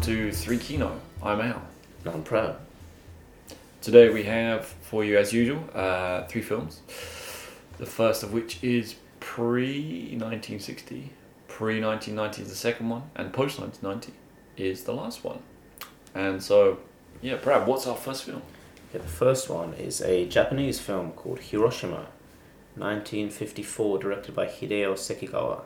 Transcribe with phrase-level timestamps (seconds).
[0.00, 0.98] Welcome to Three Kino.
[1.22, 1.60] I'm Al.
[2.06, 2.56] And I'm proud.
[3.82, 6.80] Today we have for you, as usual, uh, three films.
[7.76, 11.12] The first of which is pre 1960,
[11.48, 14.14] pre 1990 is the second one, and post 1990
[14.56, 15.40] is the last one.
[16.14, 16.78] And so,
[17.20, 18.40] yeah, Brad, what's our first film?
[18.94, 22.06] Yeah, the first one is a Japanese film called Hiroshima,
[22.74, 25.60] 1954, directed by Hideo Sekigawa.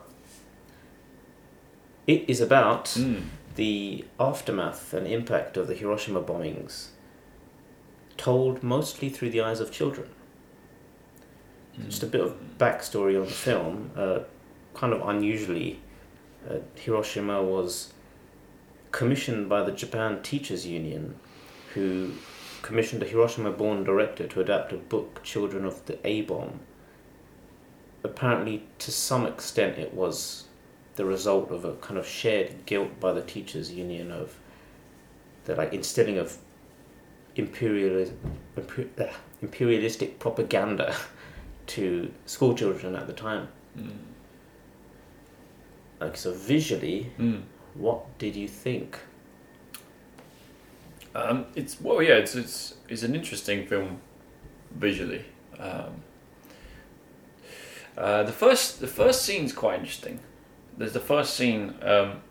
[2.05, 3.21] It is about Mm.
[3.55, 6.87] The aftermath and impact of the Hiroshima bombings,
[8.17, 10.09] told mostly through the eyes of children.
[11.87, 13.91] Just a bit of backstory on the film.
[13.95, 14.19] Uh,
[14.73, 15.79] kind of unusually,
[16.49, 17.93] uh, Hiroshima was
[18.91, 21.15] commissioned by the Japan Teachers Union,
[21.73, 22.13] who
[22.61, 26.61] commissioned a Hiroshima born director to adapt a book, Children of the A Bomb.
[28.03, 30.44] Apparently, to some extent, it was
[30.95, 34.35] the result of a kind of shared guilt by the Teachers Union of
[35.45, 36.37] the like instilling of
[37.35, 38.17] imperialism,
[38.57, 40.95] imper- uh, imperialistic propaganda
[41.67, 43.47] to school children at the time.
[43.77, 43.91] Mm.
[45.99, 47.41] Like so, visually, Mm.
[47.73, 48.99] what did you think?
[51.13, 53.99] Um, it's well, yeah, it's it's it's an interesting film
[54.71, 55.23] visually.
[55.57, 56.03] Um,
[57.97, 60.19] uh, the first the first scene's quite interesting.
[60.77, 62.21] There's the first scene um,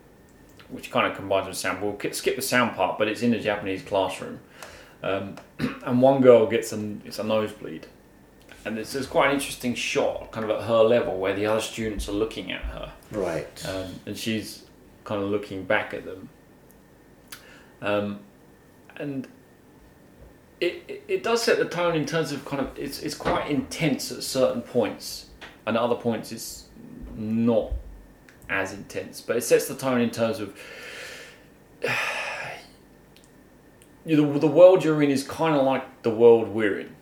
[0.69, 1.83] which kind of combines with sound.
[1.83, 4.41] We'll skip the sound part, but it's in a Japanese classroom,
[5.03, 5.37] um,
[5.85, 7.87] and one girl gets an it's a nosebleed,
[8.65, 11.61] and it's, it's quite an interesting shot, kind of at her level, where the other
[11.61, 13.67] students are looking at her Right.
[13.69, 14.65] um, and she's
[15.05, 16.29] kind of looking back at them.
[17.83, 18.21] Um,
[18.97, 19.27] and
[20.61, 23.51] it, it it does set the tone in terms of kind of it's it's quite
[23.51, 25.27] intense at certain points,
[25.67, 26.69] and at other points it's
[27.17, 27.73] not
[28.49, 29.21] as intense.
[29.21, 30.59] But it sets the tone in terms of.
[34.07, 36.95] You know, the world you're in is kind of like the world we're in.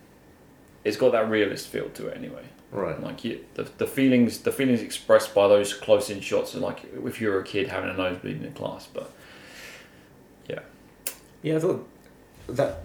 [0.85, 2.43] It's got that realist feel to it, anyway.
[2.71, 3.01] right.
[3.01, 7.19] Like you, the, the feelings, the feelings expressed by those close-in shots are like if
[7.19, 8.87] you were a kid having a nosebleed in class.
[8.87, 9.11] But
[10.47, 10.59] Yeah,
[11.41, 11.89] Yeah, I thought
[12.47, 12.83] that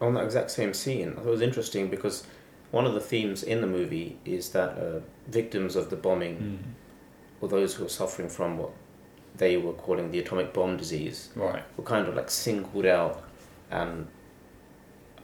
[0.00, 2.26] on that exact same scene, I thought it was interesting because
[2.72, 6.74] one of the themes in the movie is that uh, victims of the bombing,
[7.42, 8.70] or those who are suffering from what
[9.36, 13.22] they were calling the atomic bomb disease, right, were kind of like singled out
[13.70, 14.06] and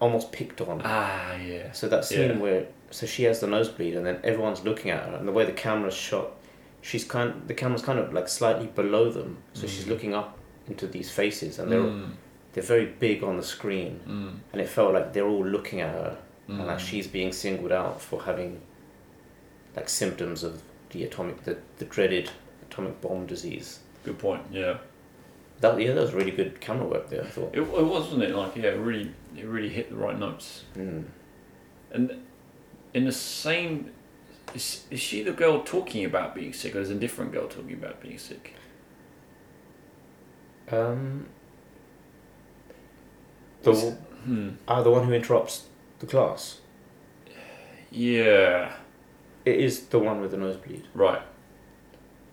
[0.00, 0.80] almost picked on.
[0.84, 2.38] ah, yeah, So that scene Yeah.
[2.38, 5.44] where so she has the nosebleed and then everyone's looking at her and the way
[5.44, 6.30] the camera's shot,
[6.82, 9.88] she's kind the camera's kind of like slightly below them, so she's Mm.
[9.88, 12.12] looking up into these faces and they're Mm,
[12.52, 15.90] they're very big on the screen mm, and it felt like they're all looking at
[15.92, 16.16] her
[16.48, 16.88] and like mm.
[16.88, 18.60] she's being singled out for having
[19.76, 22.30] like symptoms of the atomic the, the dreaded
[22.70, 23.80] atomic bomb disease.
[24.04, 24.42] Good point.
[24.50, 24.78] Yeah,
[25.60, 27.22] That yeah, that was really good camera work there.
[27.24, 27.50] I thought.
[27.54, 28.34] it, it was, wasn't it?
[28.34, 30.64] Like yeah, it really, it really hit the right notes.
[30.76, 31.04] Mm.
[31.90, 32.22] And
[32.94, 33.90] in the same,
[34.54, 37.74] is, is she the girl talking about being sick, or is a different girl talking
[37.74, 38.54] about being sick?
[40.70, 41.26] Um.
[43.62, 43.94] The Was-
[44.24, 44.50] Hmm.
[44.66, 45.66] ah, the one who interrupts
[46.00, 46.58] the class.
[47.90, 48.72] Yeah.
[49.44, 50.86] It is the one with the nosebleed.
[50.94, 51.22] Right.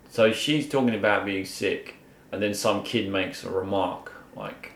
[0.10, 1.96] So she's talking about being sick,
[2.32, 4.72] and then some kid makes a remark like,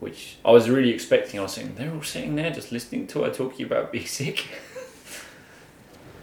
[0.00, 1.40] which I was really expecting.
[1.40, 4.44] I was saying they're all sitting there just listening to her talking about being sick.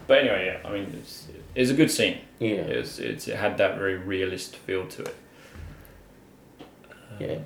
[0.06, 0.68] but anyway, yeah.
[0.68, 2.18] I mean, it's it's a good scene.
[2.38, 2.48] Yeah.
[2.50, 5.16] It, was, it's, it had that very realist feel to it.
[7.18, 7.38] Yeah.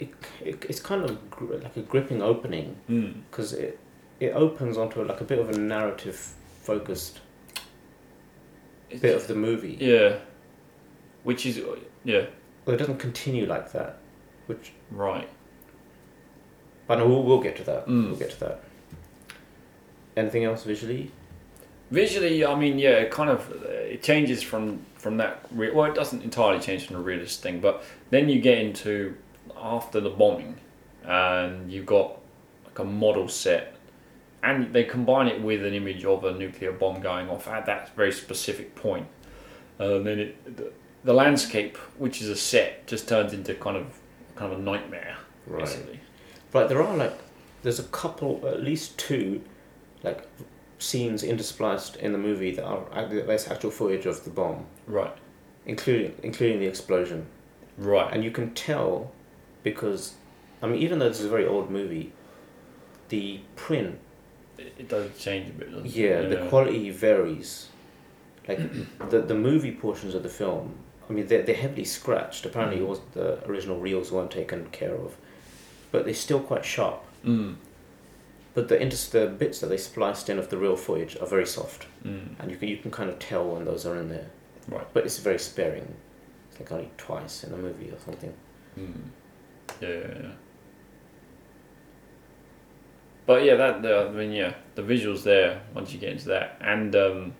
[0.00, 3.14] It, it, it's kind of gr- like a gripping opening Mm.
[3.30, 3.78] because it
[4.20, 6.32] it opens onto like a bit of a narrative
[6.64, 7.20] focused
[9.00, 9.76] bit of the movie.
[9.80, 10.16] Yeah.
[11.22, 11.60] Which is
[12.04, 12.26] yeah
[12.64, 13.98] Well, it doesn't continue like that,
[14.46, 15.28] which right.
[16.86, 17.86] but no, we'll, we'll get to that.
[17.86, 18.08] Mm.
[18.08, 18.60] We'll get to that.
[20.16, 21.10] Anything else visually?
[21.90, 25.44] Visually, I mean, yeah, it kind of it changes from from that.
[25.50, 29.16] Re- well, it doesn't entirely change from the realist thing, but then you get into
[29.56, 30.56] after the bombing,
[31.04, 32.18] and you've got
[32.66, 33.73] like a model set,
[34.44, 37.94] and they combine it with an image of a nuclear bomb going off at that
[37.96, 39.06] very specific point.
[39.80, 40.70] Uh, and then it, the,
[41.02, 43.86] the landscape, which is a set, just turns into kind of
[44.36, 45.16] kind of a nightmare,
[45.50, 46.00] basically.
[46.52, 47.18] Right, there are like
[47.62, 49.42] there's a couple, at least two,
[50.02, 50.28] like
[50.78, 55.16] scenes interspliced in the movie that are that's actual footage of the bomb, Right,
[55.64, 57.26] including including the explosion,
[57.78, 58.12] right.
[58.12, 59.10] and you can tell
[59.62, 60.14] because,
[60.62, 62.12] I mean, even though this is a very old movie,
[63.08, 63.98] the print,
[64.58, 65.68] It, it does change a bit.
[65.86, 66.30] Yeah, it?
[66.30, 67.68] the quality varies.
[68.48, 68.60] Like
[69.10, 70.74] the the movie portions of the film
[71.08, 72.46] I mean, they're, they're heavily scratched.
[72.46, 72.86] Apparently, Mm.
[72.86, 75.16] was, the original reels weren't taken care of,
[75.92, 77.02] but they're still quite sharp.
[77.24, 77.56] Mm.
[78.54, 81.46] But the inter- the bits that they spliced in of the real footage are very
[81.46, 82.36] soft, Mm.
[82.38, 84.30] and you can you can kind of tell when those are in there.
[84.68, 84.86] Right.
[84.94, 85.94] But it's very sparing.
[86.50, 88.32] It's like only twice in a movie or something.
[88.78, 88.92] Mm.
[89.82, 90.30] Yeah, yeah, yeah.
[93.26, 96.58] But yeah, that the I mean yeah, the visuals there once you get into that,
[96.60, 97.34] and um,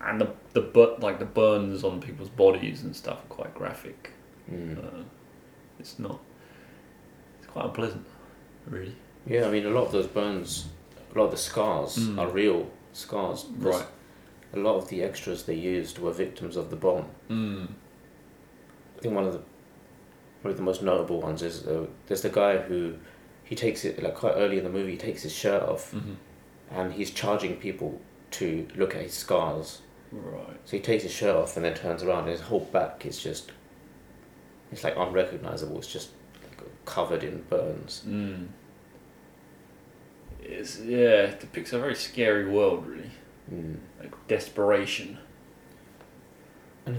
[0.00, 4.12] and the the but like the burns on people's bodies and stuff are quite graphic.
[4.50, 4.78] Mm.
[4.78, 5.02] Uh,
[5.80, 6.20] it's not.
[7.38, 8.04] It's quite unpleasant,
[8.66, 8.94] really.
[9.26, 10.68] Yeah, I mean, a lot of those burns,
[11.14, 12.18] a lot of the scars Mm.
[12.18, 13.46] are real scars.
[13.58, 13.84] Right.
[14.54, 17.04] A lot of the extras they used were victims of the bomb.
[17.28, 17.68] Mm.
[18.96, 19.40] I think one of the
[20.40, 22.94] probably the most notable ones is uh, there's the guy who
[23.48, 24.92] he takes it like quite early in the movie.
[24.92, 26.14] He takes his shirt off hmm
[26.70, 27.98] and he's charging people
[28.30, 29.80] to look at his scars.
[30.12, 30.54] Right.
[30.66, 33.18] So he takes his shirt off and then turns around and his whole back is
[33.22, 33.52] just
[34.70, 35.78] it's like unrecognizable.
[35.78, 36.10] It's just
[36.44, 38.02] like, covered in burns.
[38.06, 38.48] Mm.
[40.42, 43.10] It's yeah, it depicts a very scary world, really,
[43.50, 43.78] Mm.
[43.98, 45.16] like desperation.
[46.86, 46.92] I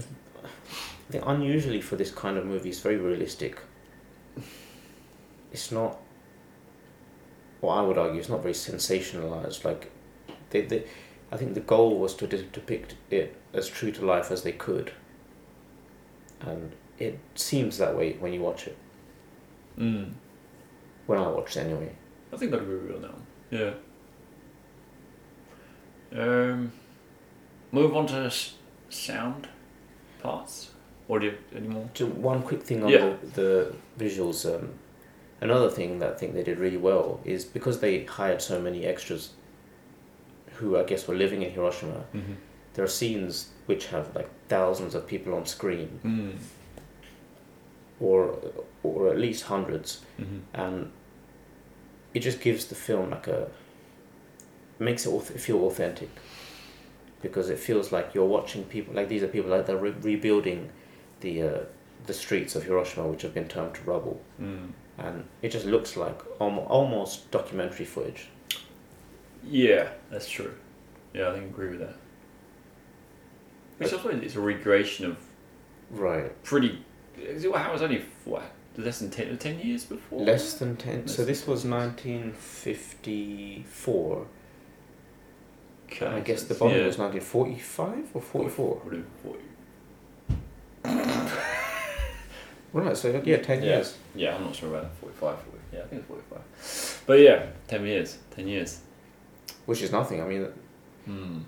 [1.10, 3.60] think unusually for this kind of movie, it's very realistic.
[5.52, 5.98] It's not.
[7.60, 9.64] Well, I would argue it's not very sensationalized.
[9.64, 9.90] Like,
[10.50, 10.84] they, they,
[11.30, 14.52] I think the goal was to de- depict it as true to life as they
[14.52, 14.92] could.
[16.40, 18.76] And it seems that way when you watch it.
[19.78, 20.12] Mm.
[21.06, 21.92] When I watched it anyway.
[22.32, 23.26] I think I'd agree with you on that one.
[23.50, 23.72] Yeah.
[26.12, 26.72] Um,
[27.72, 28.54] move on to s-
[28.88, 29.48] sound
[30.22, 30.70] parts.
[31.08, 31.90] Audio anymore?
[31.92, 33.14] Just one quick thing on Yeah.
[33.34, 34.44] the, the visuals.
[34.52, 34.70] Um,
[35.40, 38.84] another thing that I think they did really well is because they hired so many
[38.84, 39.30] extras
[40.54, 42.32] who I guess were living in Hiroshima, Mm-hmm.
[42.74, 46.36] there are scenes which have like thousands of people on screen Mm.
[48.00, 48.36] or
[48.82, 50.38] or at least 100s Mm-hmm.
[50.54, 50.90] and
[52.14, 53.48] it just gives the film like a
[54.78, 56.08] makes it feel authentic
[57.22, 60.70] because it feels like you're watching people like these are people like they're re- rebuilding
[61.20, 61.58] the uh,
[62.06, 64.70] the streets of Hiroshima which have been turned to rubble Mm.
[64.98, 68.28] and it just looks like almost documentary footage
[69.44, 70.54] Yeah, that's true.
[71.14, 71.96] Yeah, I think I agree with that.
[73.78, 75.16] Which I suppose it's a recreation of
[75.90, 76.84] right pretty.
[77.18, 78.42] Is it, how was only what
[78.76, 80.20] less than 10, 10 years before?
[80.24, 84.26] less than 10 so Less this was 1954
[85.86, 86.86] Okay, I guess the it's- bombing yeah.
[86.86, 89.40] was 1945 or 44 Would have been 40.
[92.72, 93.68] Right so yeah 10 Yeah.
[93.68, 94.92] years Yeah, I'm not sure about that.
[95.00, 95.58] 45, 40.
[95.72, 97.02] Yeah, I think it's 45.
[97.06, 98.18] But yeah, 10 years.
[98.36, 98.80] 10 years.
[99.66, 100.46] which is nothing I mean
[101.06, 101.38] Hmm.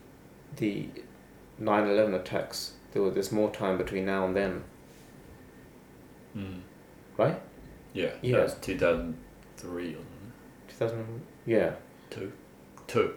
[0.56, 0.88] the
[1.60, 4.64] 9-11 attacks there was, there's more time between now and then
[6.34, 6.60] Hmm.
[7.16, 7.40] right
[7.94, 8.36] Yeah, Yeah.
[8.36, 10.32] that was 2003 or something.
[10.68, 11.72] 2000 yeah
[12.10, 12.32] Two.
[12.86, 13.14] Two.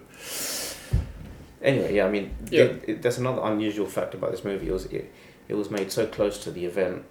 [1.62, 2.63] anyway yeah i mean Yeah.
[2.88, 5.12] it, another unusual fact about this movie it was it,
[5.48, 7.03] it was made so close to the event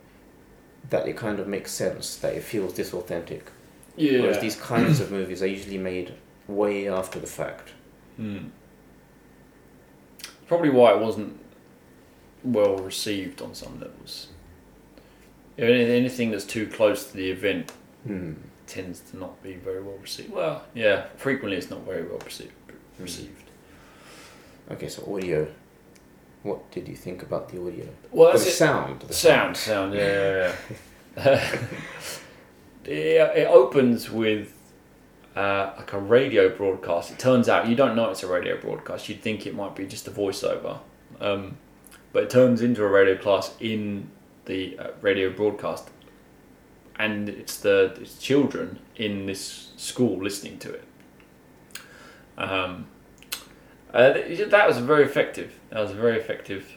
[0.91, 3.43] that it kind of makes sense that it feels disauthentic.
[3.97, 4.23] Yeah.
[4.23, 6.15] whereas these kinds of movies are usually made
[6.49, 7.71] way after the fact
[8.17, 8.49] Hmm.
[10.49, 11.39] Probably why it wasn't
[12.43, 14.29] well received on some levels.
[15.57, 17.73] Anything that's too close to the event
[18.05, 18.33] Hmm.
[18.67, 20.33] tends to not be very well received.
[20.33, 22.53] Well, yeah, frequently it's not very well received.
[22.99, 23.43] Received.
[24.71, 25.47] okay so audio
[26.45, 28.53] what did you think about the audio Well, the it.
[28.53, 30.53] sound the Sound, sound, yeah,
[31.17, 31.59] yeah, yeah.
[32.87, 34.53] yeah, it opens with
[35.35, 37.11] uh, like a radio broadcast.
[37.11, 39.09] It turns out you don't know it's a radio broadcast.
[39.09, 40.79] You'd think it might be just a voiceover,
[41.21, 41.57] um,
[42.13, 44.11] but it turns into a radio class in
[44.45, 45.89] the uh, radio broadcast,
[46.99, 50.85] and it's the it's children in this school listening to it.
[52.37, 52.87] Um,
[53.95, 54.13] uh,
[54.49, 55.51] that was very effective.
[55.71, 56.77] That was a very effective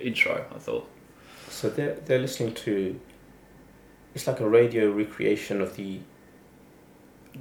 [0.00, 0.44] intro.
[0.54, 0.88] I thought.
[1.48, 2.98] So they're they're listening to.
[4.14, 6.00] It's like a radio recreation of the.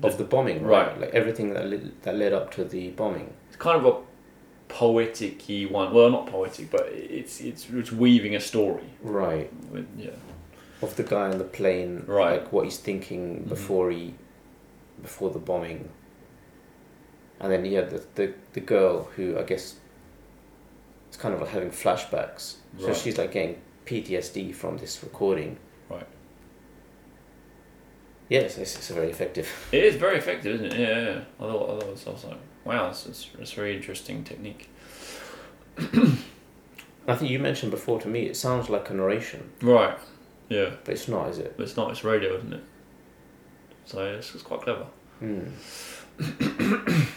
[0.01, 0.87] Of the bombing, right?
[0.87, 1.01] Right.
[1.01, 3.31] Like everything that led, that led up to the bombing.
[3.49, 3.99] It's kind of a
[4.67, 5.93] poetic-y one.
[5.93, 8.85] Well, not poetic, but it's it's it's weaving a story.
[9.03, 9.51] Right.
[9.71, 10.09] With, yeah.
[10.81, 12.41] Of the guy on the plane, Right.
[12.41, 13.49] Like what he's thinking Mhm.
[13.49, 14.15] before he,
[15.01, 15.89] before the bombing.
[17.39, 19.75] And then yeah, the the the girl who I guess.
[21.09, 22.55] It's kind of like having flashbacks.
[22.79, 22.95] So Right.
[22.95, 25.57] she's like getting PTSD from this recording.
[25.87, 26.07] Right.
[28.29, 29.47] Yes, it's, it's very effective.
[29.71, 30.79] It is very effective, isn't it?
[30.79, 31.05] Yeah, yeah.
[31.11, 31.21] yeah.
[31.39, 34.69] I thought, I thought it was, like, wow, it's, that's, that's a very interesting technique.
[35.77, 39.95] I think you mentioned before to me, it sounds like a narration, Right.
[40.49, 40.71] Yeah.
[40.83, 41.53] but it's not, is it?
[41.57, 41.91] But it's not.
[41.91, 42.63] It's radio, isn't it?
[43.85, 44.87] So it's, it's quite clever.
[45.19, 45.49] Hmm.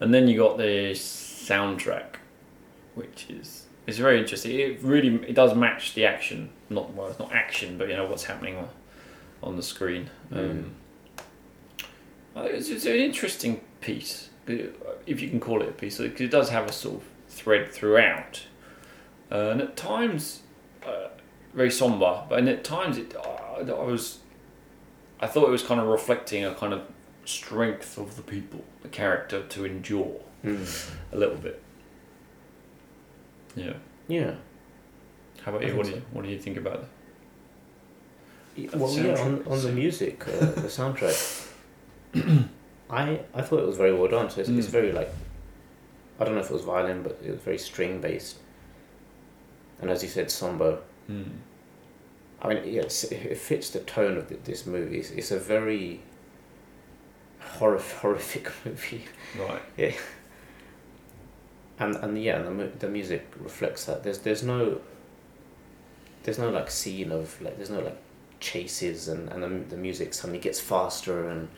[0.00, 2.16] And then you got the soundtrack,
[2.94, 4.58] which is it's very interesting.
[4.58, 6.50] It really it does match the action.
[6.70, 8.68] Not well, it's not action, but you know what's happening on,
[9.42, 10.10] on the screen.
[10.30, 10.74] Um,
[12.36, 16.30] I it's, it's an interesting piece, if you can call it a piece, because it
[16.30, 18.42] does have a sort of thread throughout,
[19.32, 20.42] uh, and at times
[20.86, 21.08] uh,
[21.54, 24.18] very somber, but and at times it I, I was
[25.20, 26.82] I thought it was kind of reflecting a kind of
[27.28, 30.64] strength of the people, the character to endure Hmm.
[31.12, 31.60] a little bit.
[33.56, 33.74] Yeah.
[34.06, 34.34] Yeah.
[35.42, 35.72] How about I you?
[35.72, 36.88] think What do you What do you think about that?
[38.56, 40.30] Y- Well, yeah, on, on the music, uh,
[40.64, 41.18] the soundtrack,
[42.90, 44.30] I I thought it was very well done.
[44.30, 44.70] So it's, it's Mm.
[44.78, 45.10] very like,
[46.18, 48.36] I don't know if it was violin, but it was very string based.
[49.80, 50.78] And as you said, somber.
[51.06, 51.22] Hmm.
[52.40, 54.98] I mean, yes, it it fits the tone of th- this movie.
[55.00, 56.00] It's, it's a very
[57.40, 59.04] horror, horrific movie,
[59.38, 59.62] Right.
[59.76, 59.92] Yeah.
[61.78, 64.02] and and yeah, and the the music reflects that.
[64.02, 64.80] There's there's no
[66.24, 67.96] there's no like scene of like there's no like
[68.40, 71.48] chases and and the, the music suddenly gets faster and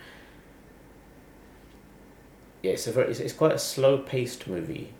[2.62, 4.92] yeah, it's a very it's, it's quite a slow paced movie.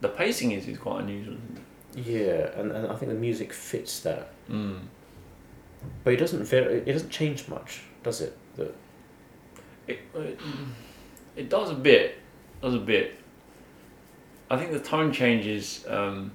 [0.00, 1.36] The pacing is is quite unusual.
[1.94, 4.80] Yeah, and, and I think the music fits that, Mm.
[6.04, 6.78] but it doesn't vary.
[6.78, 8.36] It doesn't change much, does it?
[8.56, 8.72] The,
[9.86, 10.38] It, it
[11.36, 12.18] it does a bit.
[12.60, 13.18] Does a bit.
[14.50, 16.32] I think the tone changes um,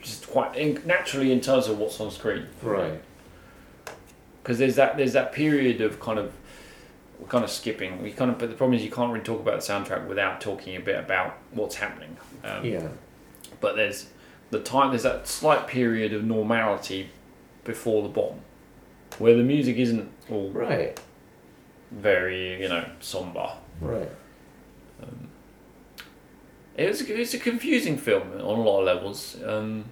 [0.00, 2.46] just quite in, naturally in terms of what's on screen.
[2.62, 3.00] right.
[4.42, 6.32] because there's that there's that period of kind of
[7.18, 8.02] we're kind of skipping.
[8.02, 10.40] We kind of but the problem is you can't really talk about the soundtrack without
[10.40, 12.16] talking a bit about what's happening.
[12.44, 12.88] Um, Yeah.
[13.60, 14.06] But there's
[14.50, 17.10] the time there's that slight period of normality
[17.64, 18.40] before the bomb,
[19.18, 20.98] where the music isn't all Right.
[21.90, 23.48] very you know somber.
[23.80, 24.10] Right.
[26.76, 29.36] It was it's a confusing film on a lot of levels.
[29.44, 29.86] Um,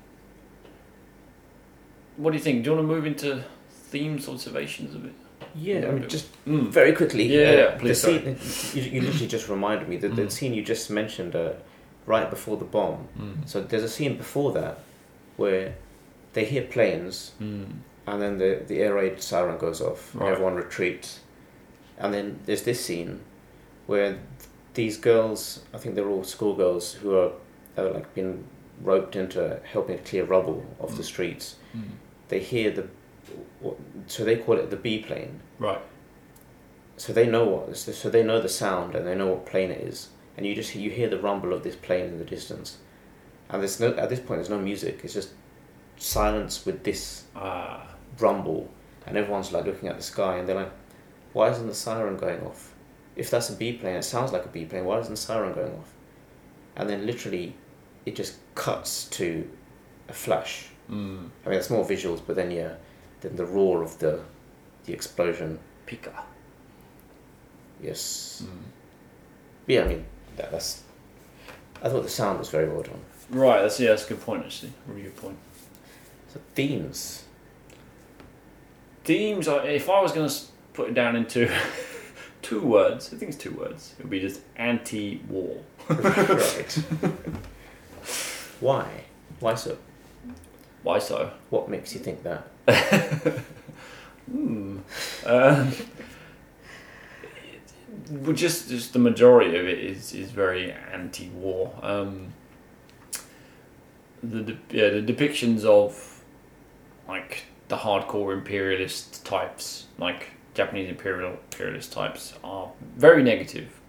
[2.16, 2.62] what do you think?
[2.62, 3.42] Do you want to move into
[3.90, 5.12] themes, observations of it?
[5.54, 5.86] Yeah.
[5.88, 6.68] I mean, just Mm.
[6.68, 7.24] very quickly.
[7.24, 8.36] Yeah, uh, yeah, the please, scene
[8.74, 10.30] you, you literally just reminded me that the Mm.
[10.32, 11.52] scene you just mentioned uh,
[12.06, 13.08] right before the bomb.
[13.18, 13.48] Mm.
[13.48, 14.78] So there's a scene before that
[15.36, 15.74] where
[16.34, 17.66] they hear planes Mm.
[18.06, 20.32] And then the, the air raid siren goes off Right.
[20.32, 21.20] everyone retreats.
[21.99, 23.20] And then there's this scene
[23.87, 24.18] where
[24.75, 27.32] these girls, I think they're all schoolgirls who are,
[27.78, 28.44] are like been
[28.82, 31.56] roped into helping clear rubble off the streets.
[31.76, 31.82] Mm.
[32.28, 32.88] They hear the,
[34.08, 35.40] so they call it the B plane.
[35.58, 35.80] Right.
[36.96, 39.80] So they know what, so they know the sound and they know what plane it
[39.80, 40.08] is.
[40.37, 42.78] And you just you hear the rumble of this plane in the distance.
[43.49, 45.00] And there's no at this point there's no music.
[45.04, 45.30] It's just
[45.96, 47.93] silence with this Ah.
[48.18, 48.71] Rumble,
[49.06, 50.73] and everyone's like looking at the sky, and they're like,
[51.33, 52.73] "Why isn't the siren going off?
[53.16, 54.85] If that's a B plane, it sounds like a B plane.
[54.85, 55.92] Why isn't the siren going off?"
[56.76, 57.54] And then literally,
[58.06, 59.49] it just cuts to
[60.09, 60.66] a flash.
[60.90, 61.30] Mm.
[61.44, 62.75] I mean, it's more visuals, but then yeah,
[63.21, 64.21] then the roar of the
[64.85, 65.59] the explosion.
[65.87, 66.12] Pika.
[67.83, 68.42] Yes.
[68.44, 68.62] Mm.
[69.66, 70.04] Yeah, I mean
[70.37, 70.83] that, that's.
[71.83, 73.00] I thought the sound was very well done.
[73.30, 74.73] Right, that's yeah, that's a good point actually.
[74.87, 75.37] Really good point.
[76.33, 77.25] So themes.
[79.04, 79.49] Themes.
[79.49, 80.34] I- If I was going to
[80.73, 81.50] put it down into
[82.42, 83.94] two words, I think it's two words.
[83.99, 85.58] It would be just anti-war.
[85.88, 86.73] right.
[88.61, 88.87] Why?
[89.40, 89.76] Why so?
[90.82, 91.30] Why so?
[91.50, 92.49] What makes you think that?
[94.30, 94.78] Hmm.
[95.26, 95.70] Um,
[98.11, 101.75] well, just just the majority of it is is very anti-war.
[101.82, 102.32] Um,
[104.23, 106.23] the de- yeah the depictions of
[107.06, 113.80] like the hardcore imperialist types, like Japanese imperial imperialist types, are very negative.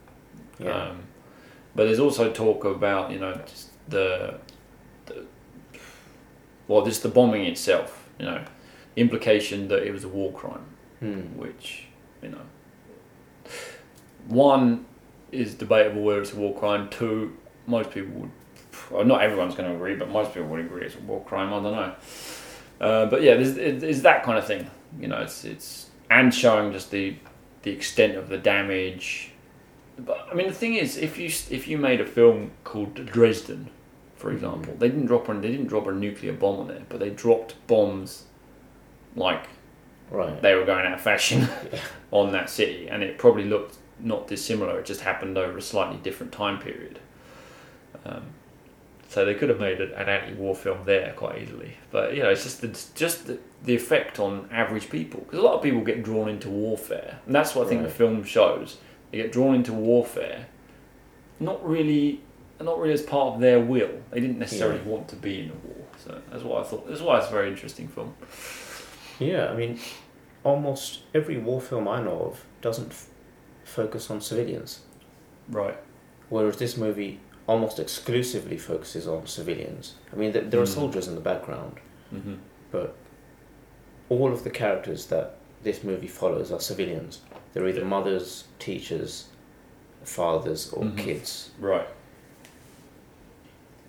[0.59, 0.71] Yeah.
[0.89, 1.03] Um,
[1.75, 4.39] but there's also talk about you know just the,
[5.05, 5.25] the
[6.67, 8.07] well, just the bombing itself.
[8.19, 8.45] You know,
[8.95, 10.65] the implication that it was a war crime,
[10.99, 11.37] Hmm.
[11.37, 11.87] which
[12.23, 12.41] you know,
[14.27, 14.85] one
[15.31, 16.89] is debatable whether it's a war crime.
[16.89, 17.35] Two,
[17.67, 18.31] most people would,
[18.89, 21.49] well, not everyone's going to agree, but most people would agree it's a war crime.
[21.49, 21.93] I don't know.
[22.79, 24.69] Uh, but yeah, there's, there's that kind of thing.
[24.99, 27.15] You know, it's it's and showing just the
[27.63, 29.31] the extent of the damage.
[29.97, 33.69] But I mean, the thing is, if you if you made a film called Dresden,
[34.15, 36.99] for example, they didn't drop on they didn't drop a nuclear bomb on there, but
[36.99, 38.23] they dropped bombs
[39.15, 39.47] like
[40.11, 40.39] Right.
[40.41, 41.47] they were going out of fashion
[42.11, 44.79] on that city, and it probably looked not dissimilar.
[44.79, 46.99] It just happened over a slightly different time period.
[48.05, 48.23] Um,
[49.15, 52.29] so they could have made an an anti-war film there quite easily, but you know,
[52.29, 55.79] it's just the, just the, the effect on average people because a lot of people
[55.81, 57.87] get drawn into warfare, and that's what I think Right.
[57.89, 58.77] the film shows.
[59.11, 60.47] They get drawn into warfare,
[61.39, 62.21] not really,
[62.59, 63.91] not really as part of their will.
[64.11, 64.91] They didn't necessarily Yeah.
[64.93, 66.87] want to be in a war, so that's what I thought.
[66.89, 68.13] That's why it's a very interesting film.
[69.19, 69.79] Yeah, I mean,
[70.43, 73.07] almost every war film I know of doesn't f-
[73.63, 74.81] focus on civilians,
[75.49, 75.77] Right.
[76.29, 79.95] whereas this movie almost exclusively focuses on civilians.
[80.11, 80.73] I mean, th- there are Mm.
[80.73, 81.77] soldiers in the background,
[82.13, 82.35] Mm-hmm.
[82.71, 82.95] but
[84.09, 87.19] all of the characters that this movie follows are civilians.
[87.53, 89.25] They're either mothers, teachers,
[90.03, 90.97] fathers, or Mhm.
[90.97, 91.51] kids.
[91.59, 91.87] Right.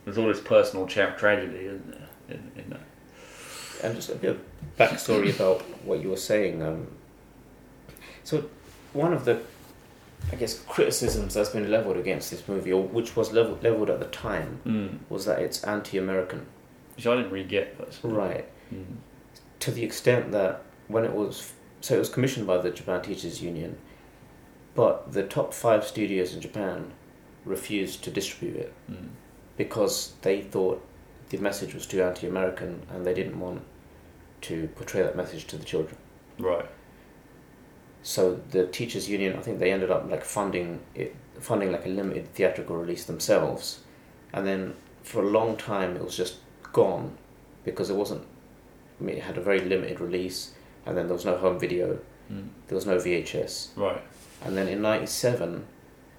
[0.05, 2.09] There's all this personal tra- tragedy, isn't there?
[2.29, 2.81] In, in that.
[3.83, 4.41] And just a bit of
[4.79, 6.63] backstory about what you were saying.
[6.63, 6.89] Um,
[8.25, 8.45] so,
[8.93, 9.41] one of the,
[10.33, 14.01] I guess, criticisms that's been leveled against this movie, or which was level, leveled at
[14.01, 14.99] the time, Mm.
[15.09, 16.47] was that it's anti-American.
[16.97, 18.17] Which I didn't really get personally.
[18.17, 18.45] Right.
[18.75, 18.97] Mm.
[19.61, 23.43] To the extent that when it was, so it was commissioned by the Japan Teachers
[23.43, 23.79] Union,
[24.75, 26.93] but the top five studios in Japan
[27.45, 29.09] refused to distribute it Mm.
[29.57, 30.83] because they thought
[31.29, 33.63] the message was too anti-American and they didn't want
[34.43, 35.97] to portray that message to the children.
[36.39, 36.67] Right.
[38.07, 41.89] So the teachers union, I think they ended up like funding it, funding like a
[41.89, 43.81] limited theatrical release themselves,
[44.33, 46.37] and then for a long time it was just
[46.73, 47.17] gone
[47.65, 48.23] because it wasn't.
[49.01, 50.53] I mean, it had a very limited release,
[50.87, 51.99] and then there was no home video,
[52.33, 52.47] Mm.
[52.69, 54.01] there was no VHS, Right.
[54.45, 55.67] and then in '97,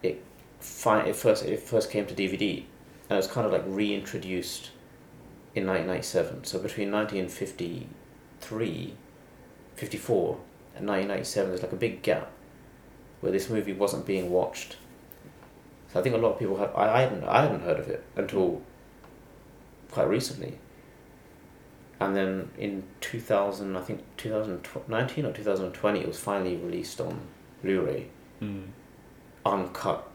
[0.03, 0.21] it
[0.59, 2.65] fi- it first it first came to DVD,
[3.09, 4.71] and it was kind of like reintroduced
[5.55, 6.43] in 1997.
[6.43, 8.93] So between 1953,
[9.75, 10.37] 54,
[10.79, 12.31] and 1997, there's like a big gap
[13.21, 14.77] where this movie wasn't being watched.
[15.91, 16.75] So I think a lot of people have.
[16.75, 18.61] I, I hadn't I hadn't heard of it until
[19.91, 20.57] quite recently.
[21.99, 27.21] And then in 2000, I think 2019 or 2020, it was finally released on
[27.63, 28.07] Blu-ray,
[28.39, 28.65] Mm.
[29.43, 30.07] uncut.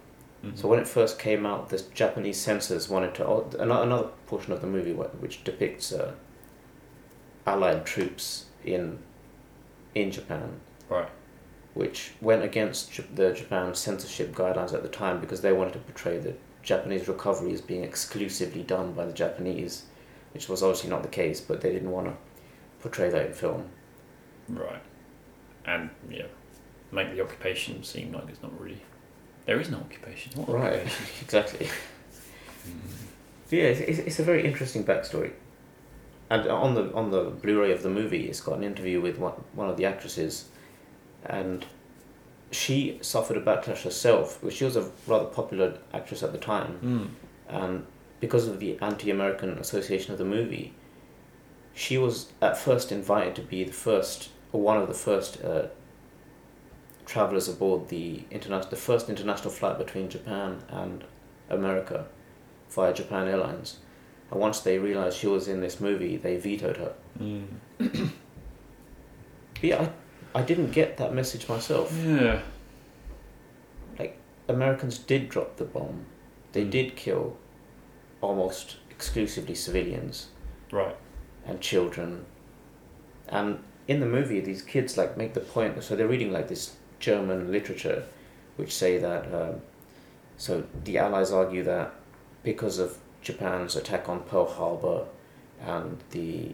[0.45, 0.57] Mhm.
[0.57, 3.27] So when it first came out, the Japanese censors wanted to.
[3.27, 6.13] Oh, another portion of the movie which depicts uh,
[7.47, 8.99] Allied troops in
[9.95, 11.09] in Japan, Right.
[11.75, 16.19] which went against the Japan censorship guidelines at the time because they wanted to portray
[16.19, 19.85] the Japanese recovery as being exclusively done by the Japanese,
[20.33, 21.41] which was obviously not the case.
[21.41, 22.15] But they didn't want to
[22.81, 23.69] portray that in film.
[24.49, 24.83] Right.
[25.67, 26.27] And yeah,
[26.91, 28.83] make the occupation seem like it's not really.
[29.47, 30.33] There is no occupation.
[30.37, 30.73] What Right.
[30.75, 31.07] occupation?
[31.23, 31.69] exactly.
[32.63, 33.07] Mm-hmm.
[33.57, 35.33] Yeah, it's, it's, it's a very interesting backstory.
[36.33, 39.35] And on the on the Blu-ray of the movie, it's got an interview with one
[39.55, 40.47] one of the actresses,
[41.27, 41.67] and
[42.51, 44.27] she suffered a backlash herself.
[44.51, 47.09] She was a rather popular actress at the time, Mm.
[47.61, 47.87] and
[48.21, 50.73] because of the anti-American association of the movie,
[51.75, 55.67] she was at first invited to be the first or one of the first uh,
[57.05, 61.05] travelers aboard the international the first international flight between Japan and
[61.51, 62.07] America
[62.71, 63.79] via Japan Airlines.
[64.33, 66.95] And once they realized she was in this movie, they vetoed her.
[67.21, 67.45] Mm.
[67.79, 69.89] But yeah,
[70.35, 71.95] I, I didn't get that message myself.
[72.05, 72.41] Yeah.
[73.99, 74.17] Like,
[74.49, 76.07] Americans did drop the bomb.
[76.53, 76.71] They Mm.
[76.71, 77.37] did kill
[78.21, 80.29] almost exclusively civilians.
[80.71, 80.97] Right.
[81.45, 82.25] and children.
[83.29, 85.83] And in the movie, these kids like make the point.
[85.83, 88.05] So they're reading like this German literature,
[88.57, 89.27] which say that.
[89.35, 89.61] Um,
[90.37, 91.93] so the Allies argue that
[92.45, 95.07] because of Japan's attack on Pearl Harbor
[95.65, 96.53] and the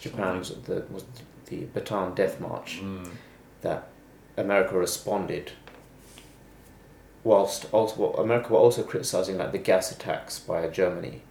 [0.00, 1.04] Japan's the was
[1.46, 3.10] the Bataan Death March, Mm.
[3.62, 3.88] that
[4.36, 5.52] America responded.
[7.24, 11.22] Whilst also America were also criticizing like the gas attacks by Germany,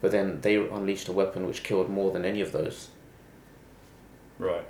[0.00, 2.88] but then they unleashed a weapon which killed more than any of those.
[4.38, 4.64] Right.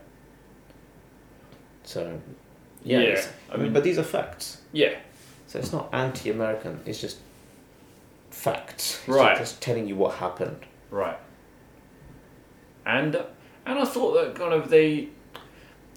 [1.84, 2.20] So,
[2.82, 4.62] yeah, Yeah, I mean- but these are facts.
[4.72, 4.98] Yeah.
[5.46, 6.80] So it's not anti-American.
[6.86, 7.18] It's just
[8.38, 8.98] facts.
[9.00, 9.36] It's Right.
[9.36, 10.64] Just telling you what happened.
[10.90, 11.18] Right.
[12.86, 13.16] And
[13.66, 15.08] and I thought that kind of the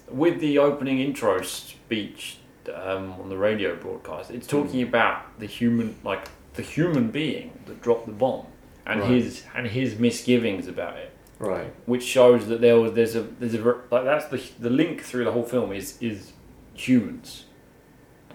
[0.09, 2.37] with the opening intro speech
[2.73, 7.81] um, on the radio broadcast, it's talking about the human, like the human being that
[7.81, 8.45] dropped the bomb,
[8.85, 9.09] and Right.
[9.11, 11.71] his and his misgivings about it, Right.
[11.85, 15.23] which shows that there was there's a there's a like that's the the link through
[15.25, 16.33] the whole film is is
[16.73, 17.45] humans,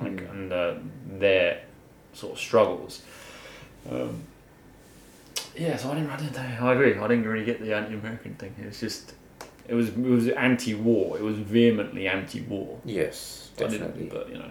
[0.00, 0.30] like Mm.
[0.30, 0.74] and uh,
[1.18, 1.60] their
[2.14, 3.02] sort of struggles.
[3.90, 4.22] Um,
[5.56, 6.38] yeah, so I didn't, I didn't.
[6.38, 6.98] I agree.
[6.98, 8.54] I didn't really get the anti-American thing.
[8.60, 9.14] It was just,
[9.68, 11.18] it was it was anti-war.
[11.18, 12.78] It was vehemently anti-war.
[12.84, 14.08] Yes, definitely.
[14.12, 14.50] but you know,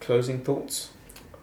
[0.00, 0.90] Closing thoughts.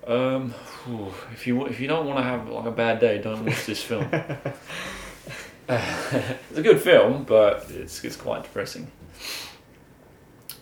[0.06, 0.52] Um,
[0.86, 3.66] whew, if you if you don't want to have like a bad day, don't watch
[3.66, 4.10] this film.
[5.70, 8.92] it's a good film, but it's it's quite depressing.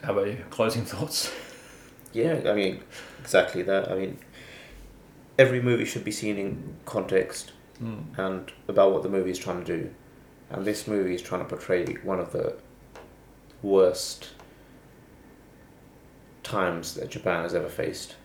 [0.04, 0.44] How about you?
[0.50, 1.32] Closing thoughts?
[2.14, 2.84] Yeah, I mean,
[3.20, 3.90] exactly that.
[3.92, 4.20] I mean,
[5.38, 8.18] every movie should be seen in context Mm.
[8.18, 9.94] and about what the movie is trying to do.
[10.50, 12.56] And this movie is trying to portray one of the
[13.62, 14.30] worst
[16.44, 18.16] times that Japan has ever faced.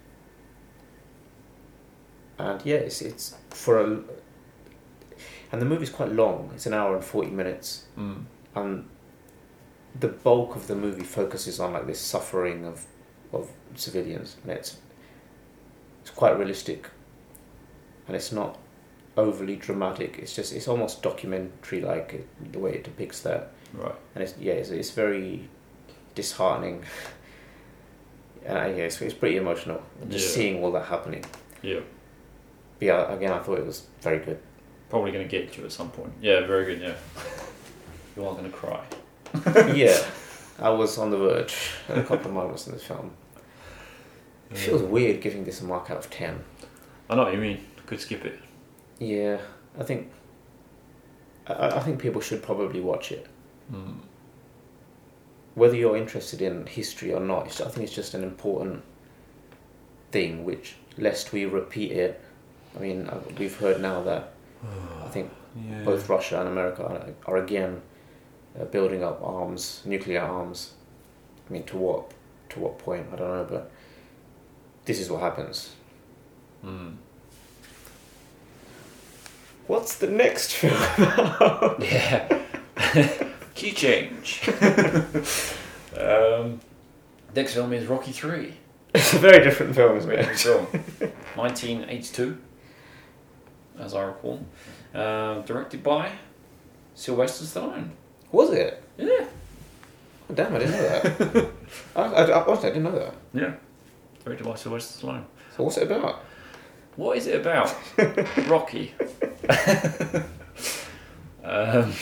[2.39, 4.01] And yeah, it's, it's for a.
[5.53, 7.85] And the movie's quite long, it's an hour and 40 minutes.
[7.99, 8.25] Mm.
[8.55, 8.89] And
[10.01, 12.87] the bulk of the movie focuses on like this suffering of,
[13.33, 14.37] of civilians.
[14.45, 14.79] And it's,
[16.01, 16.89] it's quite realistic.
[18.07, 18.59] And it's not
[19.17, 20.19] overly dramatic.
[20.19, 23.95] It's just it's almost documentary like uh, the way it depicts that, Right.
[24.15, 25.49] and it's yeah it's, it's very
[26.15, 26.83] disheartening.
[28.45, 30.35] And I, yeah, it's, it's pretty emotional just Yeah.
[30.35, 31.25] seeing all that happening.
[31.63, 31.79] Yeah.
[32.81, 34.41] But yeah, again, I thought it was very good.
[34.91, 36.13] Probably going to get you at some point.
[36.21, 36.81] Yeah, very good.
[36.81, 36.95] Yeah.
[38.17, 38.81] You are going to cry.
[39.75, 39.97] yeah,
[40.59, 41.55] I was on the verge
[41.89, 43.13] at a couple of moments in the film.
[44.51, 46.43] It feels weird giving this a mark out of ten.
[47.09, 47.65] I know what you mean.
[47.87, 48.39] Could skip it.
[48.99, 49.39] Yeah,
[49.79, 50.11] I think.
[51.47, 53.27] I, I think people should probably watch it.
[53.73, 53.99] Mm.
[55.55, 58.83] whether you're interested in history or not, it's, I think it's just an important
[60.11, 62.21] thing which, lest we repeat it,
[62.77, 64.33] I mean, uh, we've heard now that
[65.05, 65.85] I think Yeah.
[65.85, 67.83] both Russia and America are, are again
[68.59, 70.73] uh, building up arms, nuclear arms.
[71.49, 72.13] I mean, to what
[72.51, 73.07] to what point?
[73.13, 73.71] I don't know, but
[74.87, 75.75] this is what happens.
[76.65, 76.97] Mm.
[79.73, 80.75] What's the next film?
[81.81, 82.43] Yeah.
[83.55, 84.47] Key change.
[85.99, 86.61] um,
[87.35, 88.53] next film is Rocky Three.
[88.95, 90.37] it's a very different film, isn't it?
[90.37, 90.67] film.
[91.37, 92.37] 1982,
[93.79, 94.45] as I recall.
[94.95, 96.13] Uh, directed by
[96.95, 97.93] Sylvester Stallone.
[98.31, 98.85] Was it?
[98.99, 99.25] Yeah.
[100.29, 101.51] Oh, damn, I didn't know that.
[101.97, 103.15] I, I, I, honestly, I didn't know that.
[103.33, 103.55] Yeah.
[104.23, 105.25] Directed by Sylvester Stallone.
[105.57, 106.23] So what's it about?
[106.97, 107.75] What is it about?
[108.49, 108.95] Rocky.
[111.45, 111.93] um,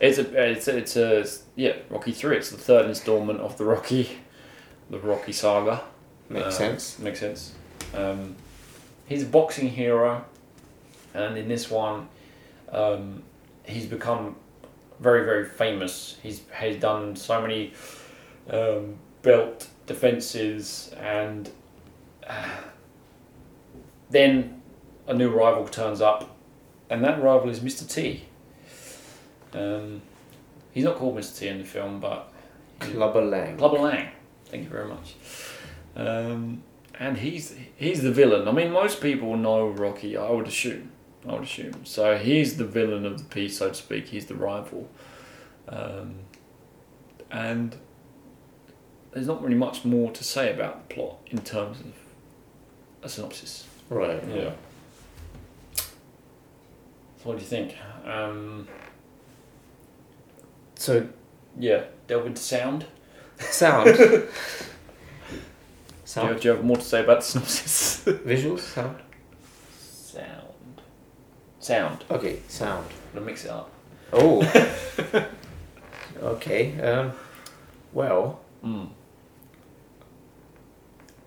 [0.00, 1.24] it's a, it's a, it's a,
[1.56, 2.36] yeah, Rocky Three.
[2.36, 4.18] It's the third installment of the Rocky,
[4.90, 5.82] the Rocky saga.
[6.28, 6.98] Makes Uh, sense.
[6.98, 7.52] Makes sense.
[7.94, 8.34] Um,
[9.06, 10.24] he's a boxing hero,
[11.14, 12.08] and in this one,
[12.72, 13.22] um,
[13.64, 14.34] he's become
[15.00, 16.16] very, very famous.
[16.22, 17.72] He's he's done so many
[18.50, 21.48] um, belt defenses, and
[22.26, 22.48] uh,
[24.14, 24.62] then
[25.06, 26.36] a new rival turns up,
[26.88, 27.88] and that rival is Mr.
[27.88, 28.24] T.
[29.52, 30.02] Um,
[30.72, 31.38] he's not called Mr.
[31.38, 32.32] T in the film, but
[32.80, 33.56] Clubber Lang.
[33.56, 34.08] Clubber Lang.
[34.46, 35.14] Thank you very much.
[35.96, 36.62] Um,
[36.98, 38.48] and he's he's the villain.
[38.48, 40.16] I mean, most people know Rocky.
[40.16, 40.90] I would assume.
[41.26, 41.84] I would assume.
[41.84, 44.08] So he's the villain of the piece, so to speak.
[44.08, 44.88] He's the rival.
[45.68, 46.16] Um,
[47.30, 47.76] and
[49.12, 51.94] there's not really much more to say about the plot in terms of
[53.02, 53.66] a synopsis.
[53.90, 54.22] Right.
[54.28, 54.52] Yeah.
[55.76, 57.76] So what do you think?
[58.06, 58.68] Um,
[60.74, 61.08] So
[61.58, 62.86] yeah, delve into sound.
[63.38, 63.94] sound.
[63.96, 64.28] Do you,
[66.04, 66.40] sound.
[66.40, 68.04] do you have more to say about the synopsis?
[68.06, 68.60] Visuals.
[68.60, 68.96] Sound.
[69.80, 70.80] Sound.
[71.58, 72.04] Sound.
[72.10, 72.38] Okay.
[72.48, 72.86] Sound.
[72.86, 73.70] I'm gonna mix it up.
[74.12, 74.42] Oh.
[76.22, 76.80] okay.
[76.80, 77.12] Um.
[77.92, 78.88] Well, Mm.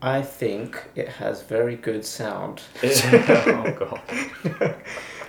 [0.02, 2.62] I think it has very good sound.
[2.84, 4.02] oh god.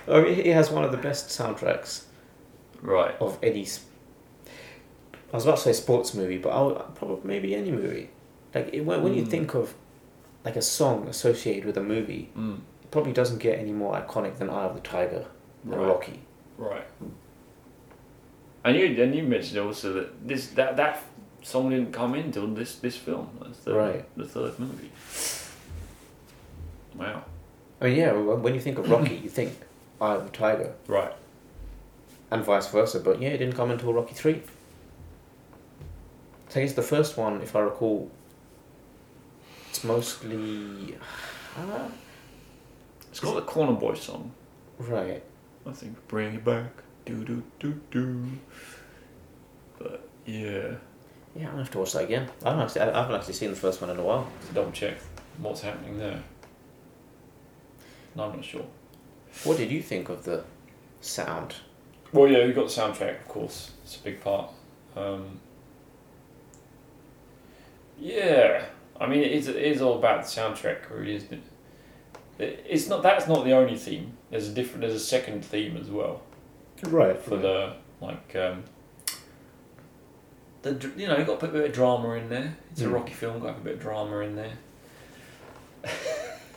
[0.07, 2.03] I mean, it has one of the best soundtracks
[2.81, 3.15] Right.
[3.19, 3.65] of any.
[5.31, 8.09] I was about to say sports movie, but I would probably maybe any movie.
[8.53, 9.29] Like it, when, when you Mm.
[9.29, 9.73] think of
[10.45, 12.59] like a song associated with a movie, Mm.
[12.83, 15.25] it probably doesn't get any more iconic than Eye of the Tiger
[15.69, 15.87] or Right.
[15.87, 16.19] Rocky.
[16.57, 16.85] Right.
[18.63, 21.01] And you and you mentioned also that this that that
[21.41, 23.29] song didn't come in till this this film.
[23.41, 24.17] That's the Right.
[24.17, 24.91] the third movie.
[26.95, 27.23] Wow.
[27.81, 29.53] I mean, yeah, when you think of Rocky, you think
[30.01, 31.13] Eye of the Tiger, Right.
[32.31, 32.99] and vice versa.
[32.99, 34.41] But yeah, it didn't come until Rocky Three.
[36.49, 38.09] So I guess the first one, if I recall,
[39.69, 40.97] it's mostly
[41.57, 41.87] uh,
[43.11, 44.31] It's got the Corner Boy song.
[44.79, 45.23] right.
[45.65, 46.71] I think bring it back.
[47.05, 48.25] Do do do do.
[49.77, 50.75] But yeah,
[51.35, 52.29] Yeah, I'm gonna have to watch that again.
[52.43, 54.27] I haven't actually, I haven't actually seen the first one in a while.
[54.47, 54.97] to double check
[55.37, 56.21] what's happening there.
[58.15, 58.65] No, I'm not sure.
[59.43, 60.43] What did you think of the
[61.01, 61.55] sound?
[62.11, 63.71] Well, yeah, you got the soundtrack, of course.
[63.83, 64.49] It's a big part.
[64.95, 65.39] Um,
[67.99, 68.65] yeah,
[68.99, 71.41] I mean, it is, it is all about the soundtrack, really, isn't it?
[72.43, 73.03] It- It's not.
[73.03, 74.13] That's not the only theme.
[74.31, 74.81] There's a different.
[74.81, 76.21] There's a second theme as well
[76.83, 77.17] Right.
[77.19, 78.33] for the like.
[78.35, 78.63] Um,
[80.61, 82.55] the you know you got to put a bit of drama in there.
[82.71, 82.93] It's a Mm.
[82.93, 83.39] Rocky film.
[83.39, 84.53] Got to have a bit of drama in there.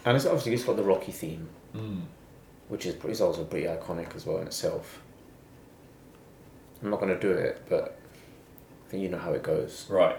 [0.05, 2.03] and it's obviously it's got the Rocky theme, Mm.
[2.69, 5.01] which is is also pretty iconic as well in itself.
[6.83, 7.97] I'm not going to do it, but
[8.87, 9.87] I think you know how it goes.
[9.89, 10.17] Right.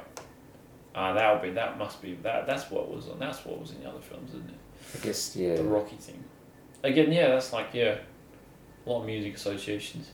[0.95, 1.49] Ah, that'll be.
[1.49, 2.13] That must be.
[2.23, 2.45] That.
[2.47, 3.19] That's what was on.
[3.19, 4.55] That's what was in the other films, isn't it?
[4.95, 5.55] I guess yeah.
[5.55, 6.23] The Rocky theme.
[6.83, 7.29] Again, yeah.
[7.29, 7.97] That's like yeah.
[8.85, 10.11] A lot of music associations.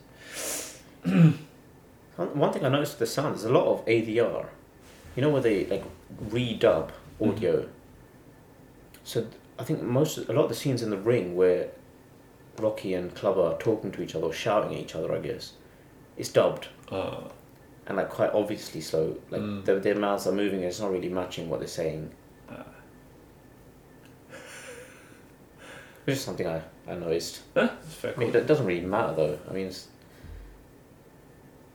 [2.25, 4.45] One thing I noticed with the sound, there's a lot of ADR.
[5.15, 5.83] You know where they like
[6.29, 6.89] redub
[7.21, 7.67] audio.
[9.03, 9.25] So
[9.57, 11.69] I think most a lot of the scenes in the ring where
[12.57, 15.53] Rocky and Clubber are talking to each other or shouting at each other, I guess,
[16.17, 17.21] it's dubbed Uh,
[17.87, 19.17] and like quite obviously slow.
[19.29, 19.65] Like Mm.
[19.65, 22.11] their, their mouths are moving, and it's not really matching what they're saying.
[22.49, 22.63] uh,
[26.05, 27.41] Which is something I, I noticed.
[27.53, 28.13] that's fair.
[28.15, 29.39] I mean, it doesn't really matter though.
[29.49, 29.87] I mean, it's,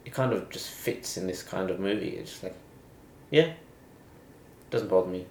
[0.04, 2.10] it kind of just fits in this kind of movie.
[2.10, 2.56] It's just like,
[3.30, 3.52] yeah,
[4.70, 5.26] doesn't bother me.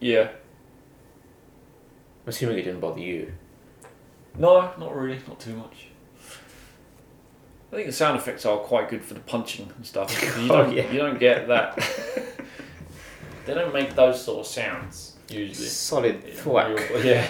[0.00, 0.28] Yeah.
[2.24, 3.32] I'm assuming it didn't bother you.
[4.38, 5.18] No, not really.
[5.26, 5.86] Not too much.
[7.72, 10.10] I think the sound effects are quite good for the punching and stuff.
[10.40, 10.90] You Oh, don't, yeah.
[10.90, 11.76] you don't get that.
[13.46, 15.66] they don't make those sort of sounds usually.
[15.68, 16.68] Solid in thwack.
[16.90, 17.26] real- Yeah.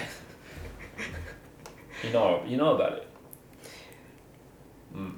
[2.03, 3.07] You know, you know about it.
[4.95, 5.13] Mm.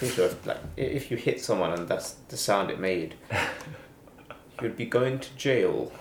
[0.00, 3.16] Pretty sure if, like, if you hit someone and that's the sound it made,
[4.62, 5.92] you'd be going to jail.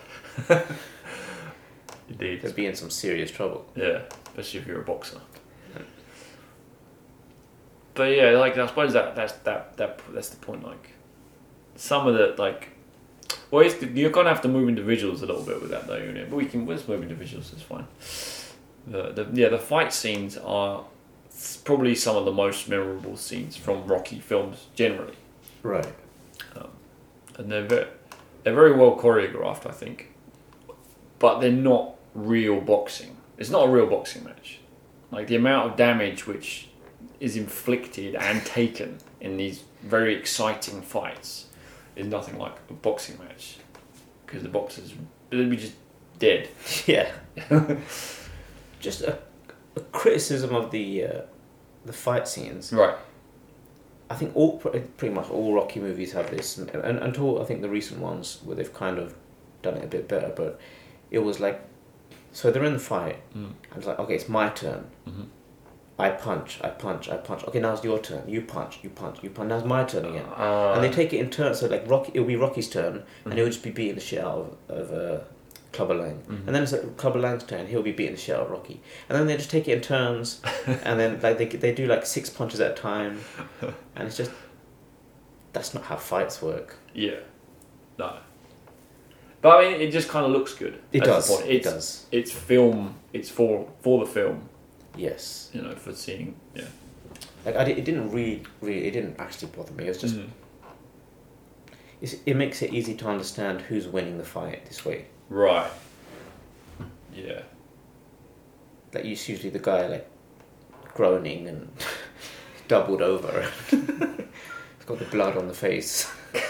[2.08, 2.42] Indeed.
[2.42, 3.66] You'd be in some serious trouble.
[3.76, 5.20] Yeah, especially if you're a boxer.
[7.94, 10.64] But yeah, like I suppose that that's that that that's the point.
[10.64, 10.92] Like
[11.76, 12.70] some of the like,
[13.52, 15.98] well, it's, you're gonna have to move into visuals a little bit with that though,
[15.98, 16.26] you know.
[16.30, 17.52] But we can let's move into visuals.
[17.52, 17.86] It's fine.
[18.88, 20.86] The, the yeah the fight scenes are
[21.40, 25.16] s- probably some of the most memorable scenes from Rocky films generally,
[25.64, 25.88] Right.
[26.56, 26.70] Um,
[27.38, 27.88] and they're very,
[28.44, 30.14] they're very well choreographed, I think.
[31.20, 33.18] But they're not real boxing.
[33.38, 34.60] It's not a real boxing match.
[35.12, 36.70] Like the amount of damage which
[37.20, 41.48] is inflicted and taken in these very exciting fights
[41.96, 43.58] is nothing like a boxing match
[44.26, 44.94] because the boxers
[45.30, 45.76] they'd be just
[46.20, 46.48] dead.
[46.88, 47.12] Yeah.
[48.80, 49.20] just a,
[49.80, 51.22] a criticism of the uh,
[51.86, 52.72] the fight scenes.
[52.74, 52.96] Right.
[54.10, 57.62] I think all pretty much all Rocky movies have this, and, and until I think
[57.62, 59.16] the recent ones where they've kind of
[59.62, 60.34] done it a bit better.
[60.36, 60.60] But
[61.12, 61.62] it was like,
[62.32, 63.52] so they're in the fight, Mm.
[63.70, 64.86] and it's like, okay, it's my turn.
[65.08, 65.28] Mhm.
[66.00, 67.44] I punch, I punch, I punch.
[67.44, 68.24] Okay, now it's your turn.
[68.28, 69.50] You punch, you punch, you punch.
[69.50, 70.26] Now it's my turn again.
[70.38, 71.60] Uh, and they take it in turns.
[71.60, 74.58] So like Rocky, it'll be Rocky's turn, and he'll just be beating the shit out
[74.70, 75.24] of, of uh,
[75.72, 76.24] Clubber Lang.
[76.28, 76.48] Mhm.
[76.48, 77.68] And then it's like Clubber Lang's turn.
[77.68, 78.82] He'll be beating the shit out of Rocky.
[79.08, 82.06] And then they just take it in turns, and then like they they do like
[82.06, 83.20] six punches at a time,
[83.96, 84.32] and it's just
[85.54, 86.78] that's not how fights work.
[86.94, 87.20] yeah.
[87.98, 88.18] No.
[89.42, 90.80] But I mean, it just kind of looks good.
[90.92, 91.30] It does.
[91.30, 91.46] point.
[91.50, 92.06] It It's, does.
[92.12, 92.96] It's film.
[93.14, 94.50] It's for for the film.
[94.98, 95.50] Yes.
[95.54, 96.36] You know, for seeing.
[96.56, 96.66] Yeah.
[97.46, 99.86] Like I, it didn't really, really, it didn't actually bother me.
[99.86, 100.18] It was just,
[102.02, 105.06] it's, it makes it easy to understand who's winning the fight this way.
[105.30, 105.70] Right.
[107.14, 107.42] Yeah.
[108.94, 110.10] Like it's usually the guy like
[110.94, 111.72] groaning and
[112.68, 113.48] doubled over.
[113.70, 113.80] He's
[114.86, 116.12] got the blood on the face.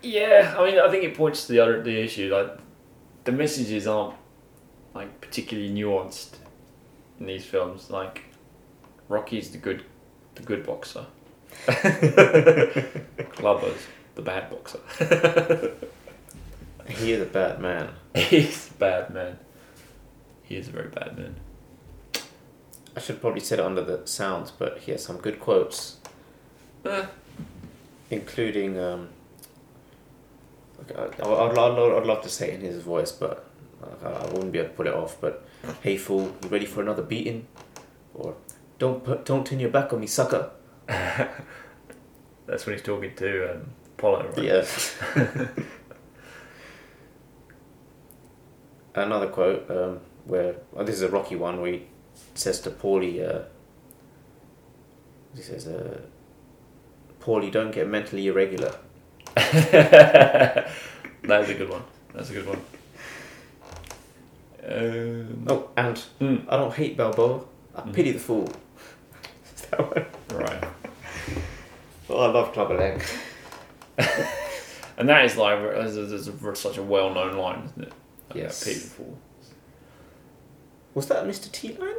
[0.00, 2.32] Yeah, I mean, I think it points to the other the issue.
[2.32, 2.56] Like,
[3.24, 4.14] the messages aren't
[4.94, 6.36] like particularly nuanced
[7.18, 7.90] in these films.
[7.90, 8.22] Like,
[9.08, 9.84] Rocky's the good,
[10.36, 11.04] the good boxer.
[13.32, 15.74] Clubber's the bad boxer.
[16.88, 17.90] He is a bad man.
[18.14, 19.38] He's a bad man.
[20.42, 21.36] He is a very bad man.
[22.96, 25.98] I should probably said it under the sounds, but he has some good quotes,
[26.84, 27.06] Eh,
[28.10, 28.78] including.
[28.78, 29.08] Um,
[30.80, 33.48] okay, I, I, I'd, I'd love to say it in his voice, but
[34.02, 35.20] I, I wouldn't be able to pull it off.
[35.20, 35.46] But
[35.82, 37.46] hey fool, you ready for another beating?
[38.14, 38.34] Or
[38.78, 40.50] don't put, don't turn your back on me, sucker.
[40.86, 44.44] that's when he's talking to um, Apollo, right?
[44.44, 45.48] Yeah.
[48.98, 51.82] Another quote um, where oh, this is a Rocky one where he
[52.34, 53.42] says to Paulie, uh,
[55.34, 56.00] he says, uh,
[57.20, 58.74] "Paulie, don't get mentally irregular."
[59.34, 60.70] That's
[61.50, 61.82] a good one.
[62.14, 62.60] That's a good one.
[64.66, 67.40] Um, Oh, and hmm, I don't hate Balboa.
[67.74, 67.92] I Mm.
[67.94, 68.44] pity the fool.
[69.56, 70.06] Is that one?
[70.42, 70.64] right.
[72.10, 73.00] Oh, I love Clubber Lang.
[74.98, 77.92] And that is like there's, there's a, such a well-known line, isn't it?
[78.34, 78.60] Yes.
[78.60, 79.18] that Peter Falls.
[80.94, 81.50] Was that Mr.
[81.52, 81.94] T line?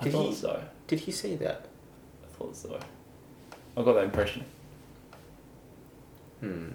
[0.00, 0.62] I thought he- so.
[0.86, 1.66] Did he say that?
[2.22, 2.78] I thought so.
[3.76, 4.44] I got that impression.
[6.40, 6.68] Hmm.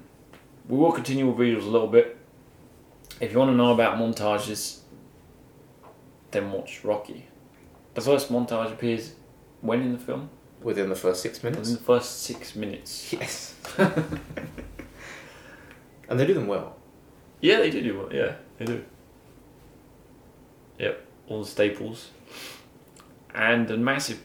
[0.68, 2.18] We will continue with visuals a little bit.
[3.20, 4.80] If you want to know about montages,
[6.32, 7.26] then watch Rocky.
[7.94, 9.14] The first montage appears
[9.62, 10.30] when in the film?
[10.62, 11.60] Within the first six minutes.
[11.60, 13.14] Within the first six minutes.
[13.20, 13.56] Yes.
[16.10, 16.76] and they do them well.
[17.42, 18.16] Yeah, they do do it.
[18.16, 18.84] Yeah, they do.
[20.78, 22.10] Yep, all the staples,
[23.34, 24.22] and a massive,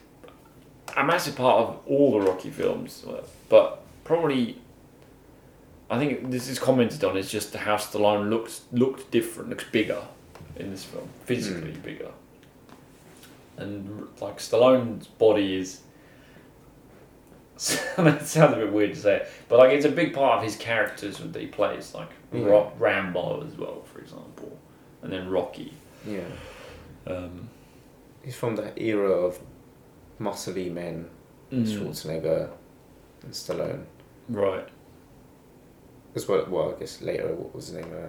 [0.95, 4.61] a massive part of all the Rocky films, uh, but probably.
[5.87, 10.01] I think this is commented on is just how Stallone looks looked different, looks bigger
[10.55, 12.09] in this film, physically bigger.
[13.57, 15.81] And like Stallone's body is.
[17.57, 20.43] it sounds a bit weird to say it, but like it's a big part of
[20.43, 22.09] his characters that he plays, like
[22.41, 22.47] Yeah.
[22.47, 24.57] Ro- Rambo as well, for example,
[25.01, 25.73] and then Rocky.
[26.07, 26.21] Yeah.
[27.07, 27.49] Um,
[28.23, 29.39] He's from that era of
[30.19, 31.07] muscly men,
[31.51, 32.49] mm, Schwarzenegger
[33.23, 33.83] and Stallone.
[34.29, 34.67] right.
[36.15, 37.91] As well, well, I guess later, what was his name?
[37.93, 38.07] Uh,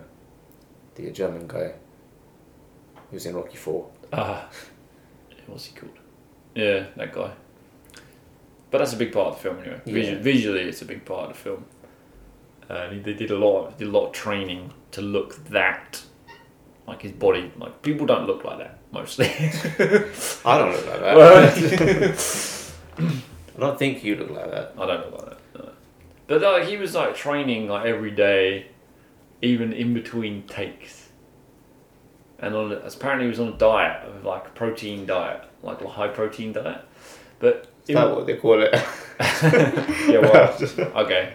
[0.94, 1.72] the German guy
[3.10, 3.90] who was in Rocky Four.
[4.12, 4.48] Ah,
[5.48, 5.98] what's he called?
[6.54, 7.32] Yeah, that guy.
[8.70, 9.80] But that's a big part of the film anyway.
[9.84, 10.18] Yeah.
[10.18, 11.64] Visually, it's a big part of the film.
[12.68, 16.02] Uh, and they did a lot, of, did a lot of training to look that,
[16.86, 17.52] like his body.
[17.56, 19.26] Like people don't look like that mostly.
[20.44, 22.72] I don't look like that.
[23.56, 24.74] I don't think you look like that.
[24.78, 25.58] I don't know about that.
[25.58, 25.70] No.
[26.26, 28.68] But like he was like training like every day,
[29.42, 31.10] even in between takes.
[32.38, 35.88] And on apparently he was on a diet of like a protein diet, like a
[35.88, 36.84] high protein diet.
[37.38, 38.72] But Is that what they call it?
[39.20, 40.56] yeah, well,
[41.02, 41.34] okay.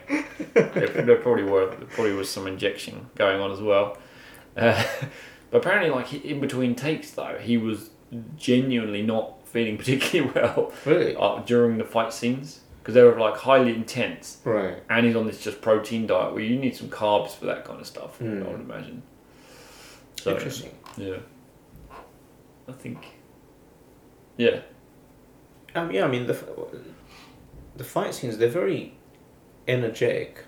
[0.53, 3.97] There, there probably were there probably was some injection going on as well.
[4.57, 4.83] Uh,
[5.49, 7.89] but apparently, like in between takes though, he was
[8.35, 11.15] genuinely not feeling particularly well really?
[11.15, 14.39] uh, during the fight scenes because they were like highly intense.
[14.43, 14.81] Right.
[14.89, 17.79] and he's on this just protein diet where you need some carbs for that kind
[17.79, 18.19] of stuff.
[18.19, 18.45] Mm.
[18.45, 19.03] I would imagine.
[20.19, 20.71] So Interesting.
[20.97, 21.17] yeah,
[22.67, 23.05] I think
[24.37, 24.61] yeah,
[25.75, 26.37] Um, yeah, I mean the
[27.75, 28.93] the fight scenes they're very
[29.67, 30.45] energetic.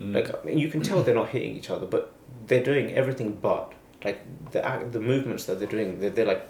[0.00, 0.14] Mm.
[0.14, 2.12] Like I mean, you can tell they're not hitting each other, but
[2.46, 3.72] they're doing everything but
[4.04, 4.20] like
[4.52, 6.00] the act, the movements that they're doing.
[6.00, 6.48] They're, they're like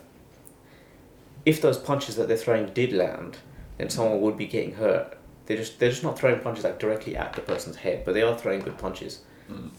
[1.45, 3.39] if those punches that they're throwing did land,
[3.79, 5.17] then someone would be getting hurt.
[5.47, 8.23] They're just they're just not throwing punches like directly at the person's head, but they
[8.23, 9.21] are throwing good punches.
[9.51, 9.71] Mm.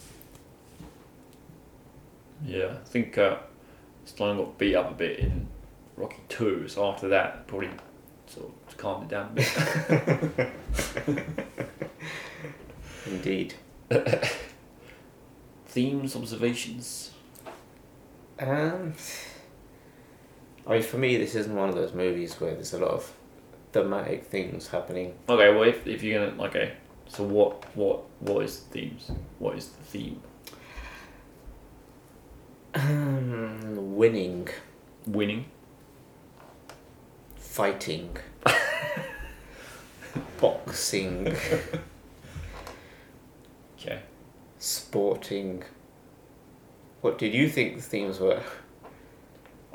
[2.46, 2.78] yeah.
[2.82, 3.38] I think uh,
[4.06, 5.48] Stallone got beat up a bit in
[6.02, 7.70] Rocky Two, so after that, probably
[8.26, 9.34] sort of calmed it down a
[10.34, 10.50] bit.
[13.06, 13.54] Indeed.
[15.68, 17.12] Themes, observations.
[18.40, 18.94] Um,
[20.66, 23.14] I mean, for me, this isn't one of those movies where there's a lot of
[23.72, 25.14] thematic things happening.
[25.30, 26.74] Okay, well, if, if you're gonna okay,
[27.08, 29.12] so what what what is the themes?
[29.38, 30.22] What is the theme?
[32.74, 34.48] Um, winning,
[35.06, 35.46] Winning.
[37.52, 38.16] Fighting,
[40.40, 41.36] boxing,
[43.78, 44.00] Okay.
[44.58, 45.64] sporting.
[47.02, 48.42] What did you think the themes were?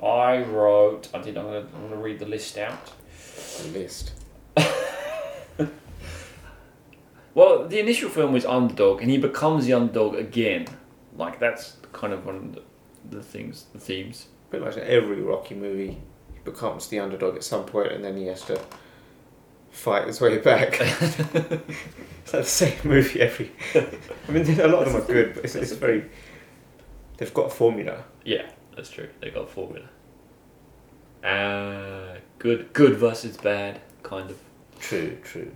[0.02, 1.08] I wrote.
[1.12, 1.36] I did.
[1.36, 1.66] I'm gonna.
[1.74, 2.92] I'm gonna read the list out.
[3.62, 4.12] The list.
[7.34, 10.66] Well, the initial film was underdog, and he becomes the underdog again.
[11.14, 12.62] Like that's kind of one of the,
[13.11, 14.28] the things, the themes.
[14.48, 15.98] Pretty much every Rocky movie,
[16.47, 18.59] becomes the underdog at some point, and then he has to
[19.70, 20.80] fight his way back.
[20.80, 21.62] it's like
[22.32, 23.53] the same movie every.
[23.74, 26.07] I mean, a lot of them are good, but it's, it's very.
[27.18, 28.05] They've got a formula.
[28.24, 29.09] Yeah, that's true.
[29.20, 29.86] They've got a formula.
[31.22, 34.38] Uh, good, good versus bad, kind of.
[34.78, 35.53] True, true.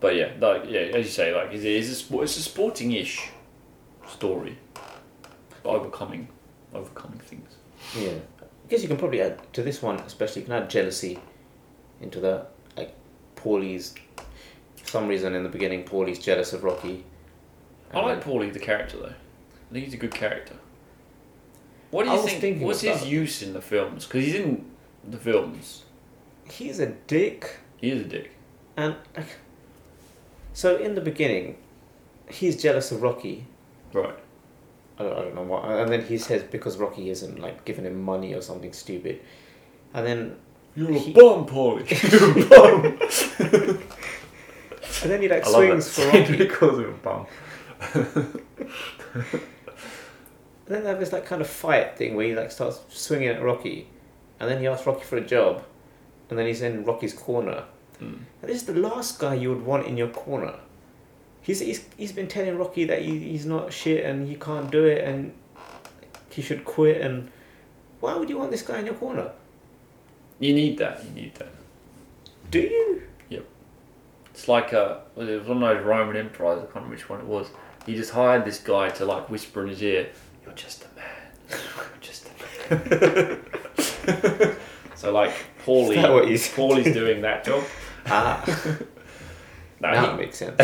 [0.00, 3.30] But yeah, like yeah, as you say, like it's, it's a it's a sporting-ish
[4.06, 4.58] story.
[5.64, 6.28] Overcoming,
[6.74, 7.56] overcoming things.
[7.98, 8.18] Yeah.
[8.64, 11.18] I guess you can probably add to this one, especially, you can add jealousy
[12.00, 12.50] into that.
[12.76, 12.94] Like,
[13.36, 13.94] Paulie's.
[14.76, 17.04] For some reason, in the beginning, Paulie's jealous of Rocky.
[17.92, 19.06] I like then- Paulie the character though.
[19.06, 20.54] I think he's a good character.
[21.90, 22.62] What do you think?
[22.62, 24.06] What's his about- use in the films?
[24.06, 24.64] Because he's in
[25.08, 25.84] the films.
[26.50, 27.58] He's a dick.
[27.76, 28.30] He is a dick.
[28.76, 28.96] And.
[29.16, 29.26] Like,
[30.52, 31.56] so, in the beginning,
[32.30, 33.46] he's jealous of Rocky.
[33.92, 34.16] Right.
[34.98, 35.64] I don't, I don't know what.
[35.64, 39.20] And then he says because Rocky isn't, like, giving him money or something stupid.
[39.92, 40.36] And then.
[40.76, 41.88] You're He- bum, Paulie.
[42.10, 43.80] You're a bum.
[45.02, 46.36] And then he, like, I swings for Rocky.
[46.38, 47.26] he calls him a bum.
[50.66, 53.28] And then they have this like kind of fight thing where he like starts swinging
[53.28, 53.88] at Rocky,
[54.40, 55.62] and then he asks Rocky for a job,
[56.30, 57.64] and then he's in Rocky's corner.
[58.00, 58.20] Mm.
[58.40, 60.54] And this is the last guy you would want in your corner.
[61.44, 64.84] He's he's, he's been telling Rocky that he, he's not shit and he can't do
[64.84, 65.32] it and
[66.30, 67.30] he should quit and
[68.00, 69.30] why would you want this guy in your corner?
[70.40, 71.04] You need that.
[71.04, 71.52] You need that.
[72.50, 73.02] Do you?
[73.28, 73.44] Yep.
[74.30, 76.58] It's like a well, it was one of those Roman emperors.
[76.58, 77.48] I can't remember which one it was.
[77.86, 80.08] He just hired this guy to like whisper in his ear,
[80.44, 81.04] "You're just a man.
[81.50, 83.40] You're just a man."
[84.96, 85.32] so like
[85.64, 87.62] Paulie, Is what he's- Paulie's doing that job.
[88.06, 88.42] Ah,
[89.80, 90.58] No, he- it makes sense.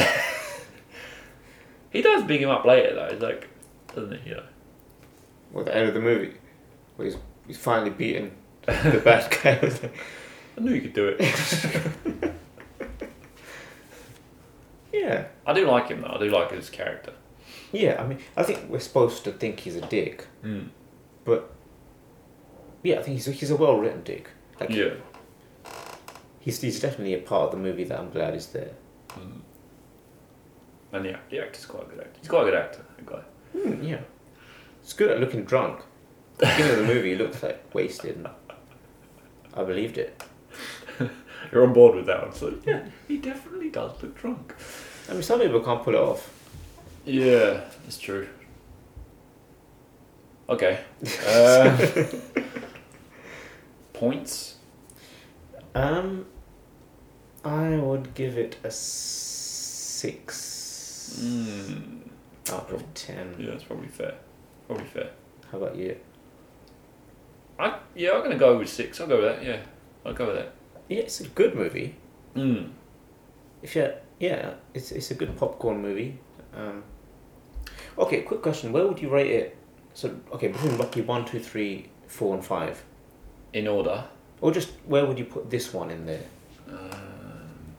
[1.91, 3.09] He does big him up later though.
[3.11, 3.49] He's like,
[3.95, 4.31] doesn't he?
[4.31, 4.43] You know.
[5.53, 6.35] Well, the end of the movie,
[6.97, 7.17] where he's
[7.47, 8.31] he's finally beaten
[8.67, 9.59] the bad guy.
[9.61, 9.95] I was like,
[10.57, 12.33] I knew you could do it.
[14.93, 16.09] yeah, I do like him though.
[16.15, 17.13] I do like his character.
[17.73, 18.01] yeah.
[18.03, 20.69] I mean, I think we're supposed to think he's a dick, Mm.
[21.25, 21.51] but
[22.83, 24.29] yeah, I think he's a, he's a well written dick.
[24.59, 24.95] Like, Yeah.
[26.41, 28.73] he's he's definitely a part of the movie that I'm glad is there.
[29.11, 29.40] Mm.
[30.93, 32.19] And yeah, the actor's quite a good actor.
[32.21, 32.85] He's quite a good actor.
[32.97, 33.23] That guy.
[33.53, 34.01] Hmm, yeah,
[34.83, 35.81] it's good at looking drunk.
[35.81, 38.29] At the beginning of the movie, he looks like wasted, and
[39.55, 40.23] I believed it.
[41.53, 44.55] You're on board with that one, so yeah, he definitely does look drunk.
[45.09, 46.33] I mean, some people can't pull it off.
[47.05, 48.29] Yeah, that's true.
[50.49, 50.81] Okay.
[51.27, 52.07] Uh,
[53.93, 54.57] points.
[55.75, 56.27] Um,
[57.45, 60.50] I would give it a six
[61.19, 62.01] Mm.
[62.53, 63.35] out of ten.
[63.39, 64.15] Yeah, that's probably fair.
[64.67, 65.11] Probably fair.
[65.51, 65.97] How about you?
[67.59, 69.01] I yeah, I'm gonna go with six.
[69.01, 69.45] I'll go with that.
[69.45, 69.61] Yeah,
[70.05, 70.53] I'll go with that.
[70.89, 71.97] Yeah, it's a good movie.
[72.35, 72.71] Mm.
[73.63, 76.19] If you, yeah, it's it's a good popcorn movie.
[76.57, 76.83] Um,
[77.99, 79.57] okay, quick question: Where would you rate it?
[79.93, 82.83] So, okay, between Rocky one, two, three, four, and five,
[83.53, 84.05] In order.
[84.41, 86.23] or just where would you put this one in there?
[86.69, 87.75] Um,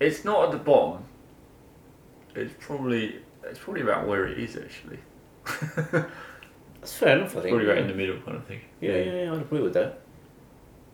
[0.00, 1.04] it's not at the bottom.
[2.34, 4.98] It's probably it's probably about where it is actually.
[6.80, 7.48] That's fair enough, I think.
[7.48, 7.72] probably yeah.
[7.72, 8.60] right in the middle kind of thing.
[8.80, 10.00] Yeah, yeah, yeah, I'd agree with that.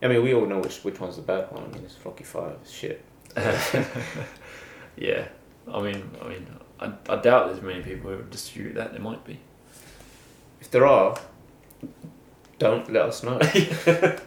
[0.03, 1.65] I mean, we all know which which one's the bad one.
[1.65, 2.57] I mean, it's Rocky Five.
[2.69, 3.05] Shit.
[4.97, 5.29] yeah.
[5.73, 6.47] I mean, I mean,
[6.81, 8.93] I, I doubt there's many people who would dispute that.
[8.93, 9.39] There might be.
[10.61, 11.17] If there are,
[12.59, 13.41] don't let us know.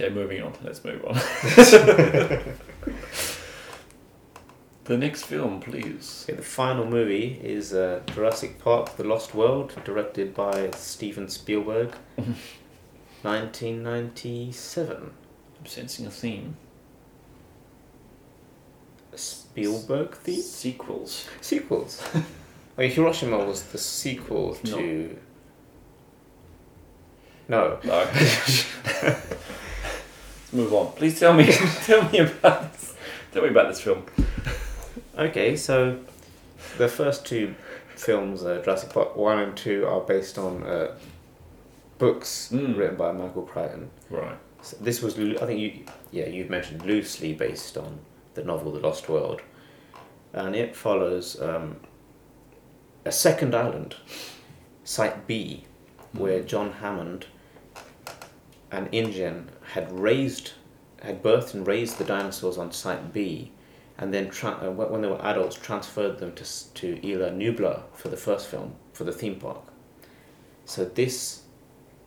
[0.00, 0.54] Okay, moving on.
[0.64, 1.14] Let's move on.
[4.90, 6.24] the next film, please.
[6.28, 11.94] Okay, the final movie is uh, Jurassic Park: The Lost World, directed by Steven Spielberg,
[13.22, 14.96] 1997.
[15.60, 16.56] I'm sensing a theme.
[19.12, 20.42] A Spielberg theme?
[20.42, 21.28] Sequels.
[21.40, 22.02] Sequels.
[22.76, 24.76] Mean, Hiroshima was the sequel No.
[24.76, 25.18] to.
[27.48, 27.78] No.
[27.84, 28.08] No.
[28.12, 28.66] Let's
[30.52, 30.92] move on.
[30.94, 31.44] Please tell me.
[31.84, 32.72] tell me about.
[32.72, 32.96] This.
[33.30, 34.04] Tell me about this film.
[35.18, 35.98] Okay, so
[36.78, 37.54] the first two
[37.96, 40.96] films, uh, Jurassic Park 1 and 2, are based on uh,
[41.98, 42.76] books Mm.
[42.76, 43.90] written by Michael Crichton.
[44.08, 44.38] Right.
[44.62, 47.98] So this was, I think you, yeah, you've mentioned loosely based on
[48.34, 49.42] the novel The Lost World,
[50.32, 51.76] and it follows um,
[53.04, 53.96] a second island,
[54.84, 55.64] Site B,
[56.12, 57.26] where John Hammond
[58.70, 60.52] and InGen, had raised,
[61.02, 63.50] had birthed and raised the dinosaurs on Site B,
[64.00, 66.44] and then tra- uh, when they were adults, transferred them to
[66.74, 69.62] to Isla Nublar for the first film for the theme park.
[70.64, 71.42] So this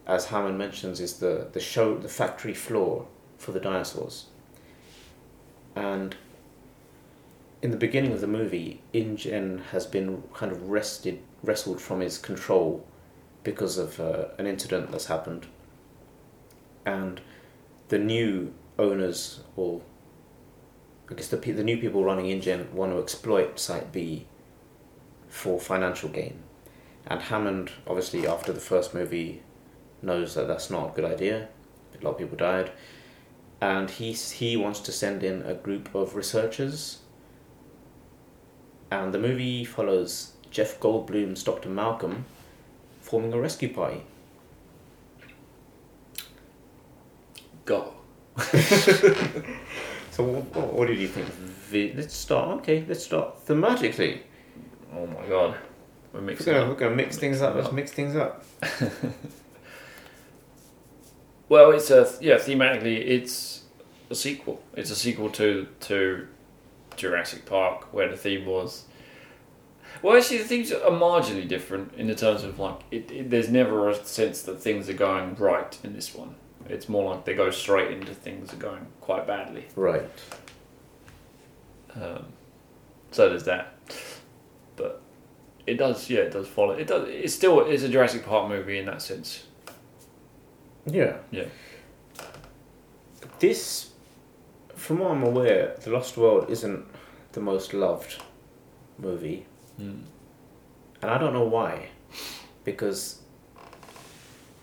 [0.06, 4.26] as Hammond mentions, is the, the show, the factory floor for the dinosaurs.
[5.76, 6.16] And
[7.62, 12.18] in the beginning of the movie, InGen has been kind of wrested, wrestled from his
[12.18, 12.86] control
[13.44, 15.48] because of uh, an incident that's happened.
[16.86, 17.22] And
[17.88, 19.82] the new owners, or
[21.10, 24.26] Guess the, the new people running InGen, want to exploit Site B
[25.30, 26.40] for financial gain.
[27.06, 29.42] And Hammond, obviously, after the first movie,
[30.02, 31.50] knows that that's not a good idea.
[32.00, 32.72] A lot of people died,
[33.62, 37.00] and he he wants to send in a group of researchers.
[38.90, 41.70] And the movie follows Jeff Goldblum's Dr.
[41.70, 42.26] Malcolm
[43.02, 44.04] forming a rescue party.
[47.66, 47.94] Go.
[50.14, 51.28] So, what, what did you think?
[51.28, 52.60] Vi- Let's start.
[52.60, 54.20] Okay, let's start thematically.
[54.96, 55.56] Oh my god.
[56.14, 56.68] We're We're gonna, up.
[56.70, 57.56] we're gonna mix things up.
[57.56, 58.46] Let's mix things up.
[61.50, 62.36] Well, it's a yeah.
[62.38, 63.64] Thematically, it's
[64.10, 64.62] a sequel.
[64.76, 66.28] It's a sequel to to
[66.96, 68.86] Jurassic Park, where the theme was
[70.02, 73.50] Well, actually, the things are marginally different in the terms of like it, it, There's
[73.50, 76.36] never a sense that things are going right in this one.
[76.70, 79.66] It's more like they go straight into things are going quite badly.
[79.76, 80.04] Right.
[81.96, 82.26] Um,
[83.12, 83.74] so there's that.
[84.76, 85.02] But
[85.68, 86.74] it does, yeah, it does follow.
[86.74, 87.08] It does.
[87.10, 89.44] It's still it's a Jurassic Park movie in that sense.
[90.86, 91.18] Yeah.
[91.32, 91.46] Yeah.
[93.40, 93.90] This,
[94.76, 96.86] from what I'm aware, The Lost World isn't
[97.34, 98.22] the most loved
[98.98, 99.46] movie,
[99.82, 100.04] Mm.
[101.02, 101.88] and I don't know why.
[102.64, 103.23] Because,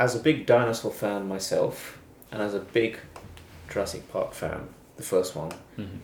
[0.00, 1.98] as a big dinosaur fan myself,
[2.32, 2.98] and as a big
[3.68, 5.98] Jurassic Park fan, the first one, Mhm.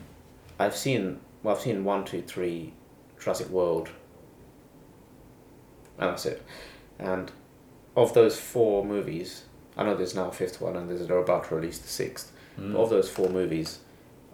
[0.60, 2.72] I've seen well, I've seen one, two, three,
[3.20, 3.88] Jurassic World,
[5.98, 6.42] and that's it.
[6.98, 7.30] And
[7.96, 9.44] of those four movies,
[9.76, 12.32] I know there's now a fifth one, and there's, they're about to release the sixth.
[12.58, 12.72] Mm.
[12.72, 13.78] But of those four movies,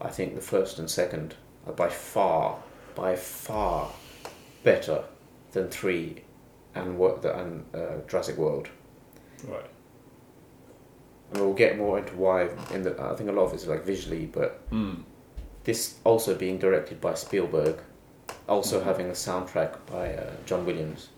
[0.01, 1.37] I think the first and second
[1.67, 2.59] are by far,
[2.95, 3.93] by far,
[4.65, 5.05] better
[5.53, 6.25] than three,
[6.75, 8.69] and what and uh, Jurassic World.
[9.47, 9.67] Right.
[11.33, 12.49] And we'll get more into why.
[12.73, 15.03] In the, I think a lot of it's like visually, but Mm.
[15.65, 17.77] this also being directed by Spielberg,
[18.49, 18.85] also Mhm.
[18.85, 21.09] having a soundtrack by uh, John Williams.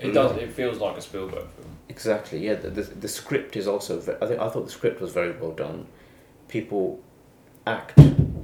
[0.00, 0.36] It does.
[0.36, 1.68] It feels like a Spielberg film.
[1.88, 2.44] Exactly.
[2.44, 2.54] Yeah.
[2.54, 3.98] The, the, the script is also.
[4.00, 5.86] Ve- I think I thought the script was very well done.
[6.48, 7.00] People
[7.66, 7.94] act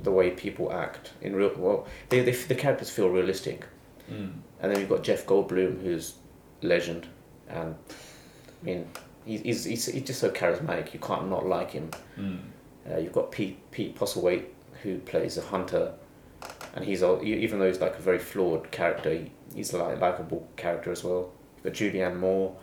[0.03, 1.51] the way people act in real.
[1.57, 3.67] Well, they, they the characters feel realistic,
[4.11, 4.33] Mm.
[4.61, 6.15] and then you've got Jeff Goldblum, who's
[6.63, 7.07] legend,
[7.49, 7.75] and
[8.63, 8.89] I mean
[9.25, 10.93] he's he's, he's, just so charismatic.
[10.95, 11.91] You can't not like him.
[12.19, 12.39] Mm.
[12.91, 14.45] Uh, you've got Pete Pete Postlethwaite
[14.83, 15.93] who plays a hunter,
[16.75, 19.79] and he's all, e- even though he's like a very flawed character, he, he's a
[19.79, 21.31] likable character as well.
[21.63, 22.57] Got Julianne Moore,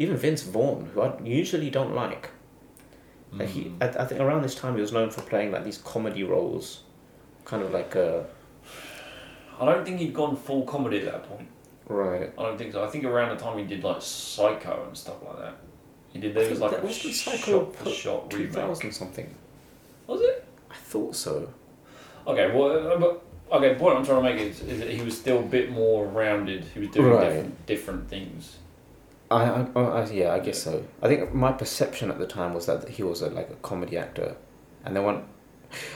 [0.00, 2.30] even Vince Vaughn, who I usually don't like.
[3.38, 3.82] And he, Mm.
[3.82, 6.82] I, I think around this time he was known for playing like these comedy roles,
[7.44, 8.22] kind of like uh,
[9.60, 11.48] I don't think he'd gone full comedy at that point.
[11.88, 12.32] Right.
[12.38, 12.84] I don't think so.
[12.84, 15.54] I think around the time he did like Psycho and stuff like that.
[16.12, 16.34] He did.
[16.34, 18.52] There was like a was the shot Psycho for shot two remake.
[18.52, 19.34] thousand something.
[20.06, 20.46] Was it?
[20.70, 21.52] I thought so.
[22.26, 22.50] Okay.
[22.54, 23.22] Well, uh, but
[23.52, 23.74] okay.
[23.74, 26.06] The point I'm trying to make is, is that he was still a bit more
[26.06, 26.64] rounded.
[26.74, 27.20] He was doing Right.
[27.28, 28.56] different different things.
[29.30, 30.84] I, I, I, I- yeah, I guess so.
[31.02, 33.96] I think my perception at the time was that he was a, like a comedy
[33.96, 34.36] actor,
[34.84, 35.24] and then when,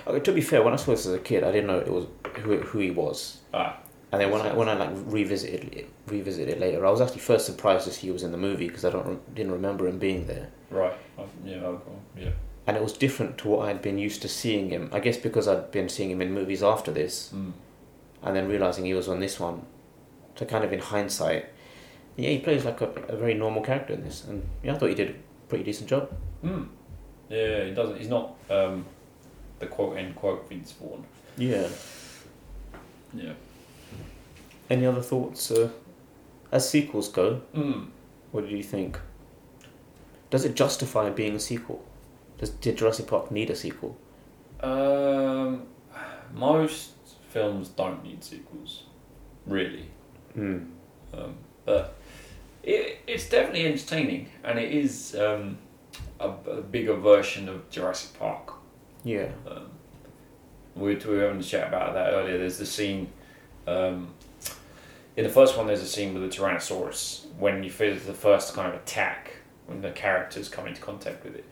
[0.06, 1.92] okay, to be fair, when I saw this as a kid, I didn't know it
[1.92, 2.06] was
[2.40, 3.38] who who he was.
[3.54, 3.78] Ah.
[4.10, 7.20] And then when I when I like revisited it, revisited it later, I was actually
[7.20, 9.98] first surprised to see he was in the movie because I don't didn't remember him
[9.98, 10.94] being there, Right.
[11.18, 11.72] I, yeah.
[12.16, 12.30] Yeah.
[12.66, 14.88] and it was different to what I'd been used to seeing him.
[14.92, 17.52] I guess because I'd been seeing him in movies after this, Mm.
[18.22, 19.66] and then realizing he was on this one,
[20.36, 21.44] so kind of in hindsight,
[22.16, 24.88] yeah, he plays like a, a very normal character in this, and yeah, I thought
[24.88, 25.14] he did a
[25.48, 26.10] pretty decent job.
[26.42, 26.66] Mm.
[27.28, 27.64] Yeah.
[27.64, 27.98] He doesn't.
[27.98, 28.86] He's not um,
[29.58, 31.04] the quote end quote Vince Vaughn.
[31.36, 31.68] Yeah.
[33.12, 33.32] Yeah.
[34.70, 35.70] Any other thoughts uh,
[36.52, 37.42] as sequels go?
[37.54, 37.88] Mm.
[38.32, 38.98] What do you think?
[40.30, 41.84] Does it justify being a sequel?
[42.36, 43.96] Does did Jurassic Park need a sequel?
[44.60, 45.62] Um,
[46.34, 46.92] most
[47.30, 48.84] films don't need sequels,
[49.46, 49.86] really.
[50.34, 50.58] Hmm.
[51.14, 51.94] Um, but
[52.62, 55.58] it, it's definitely entertaining, and it is um,
[56.20, 58.52] a, a bigger version of Jurassic Park.
[59.04, 59.28] Yeah.
[59.46, 59.70] Um,
[60.74, 62.38] we, we were having a chat about that earlier.
[62.38, 63.10] There's the scene
[63.66, 64.14] um,
[65.18, 65.66] in the first one.
[65.66, 69.32] There's a scene with the Tyrannosaurus when you feel the first kind of attack
[69.66, 71.44] when the characters come into contact with it,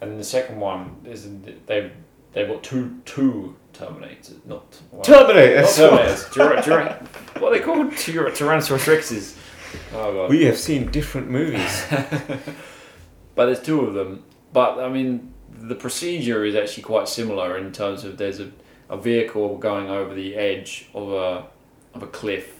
[0.00, 1.26] and in the second one, there's
[1.66, 1.90] they've
[2.32, 5.62] they've got two two Terminators, not well, Terminator.
[5.62, 6.24] not Terminators.
[6.32, 7.88] Tyra- Tyra- what are they called?
[7.92, 9.36] Tyra- Tyrannosaurus Rexes.
[9.92, 10.30] Oh god.
[10.30, 11.84] We have seen different movies.
[13.34, 14.22] but there's two of them.
[14.52, 18.52] But I mean, the procedure is actually quite similar in terms of there's a,
[18.88, 21.46] a vehicle going over the edge of a
[21.94, 22.53] of a cliff.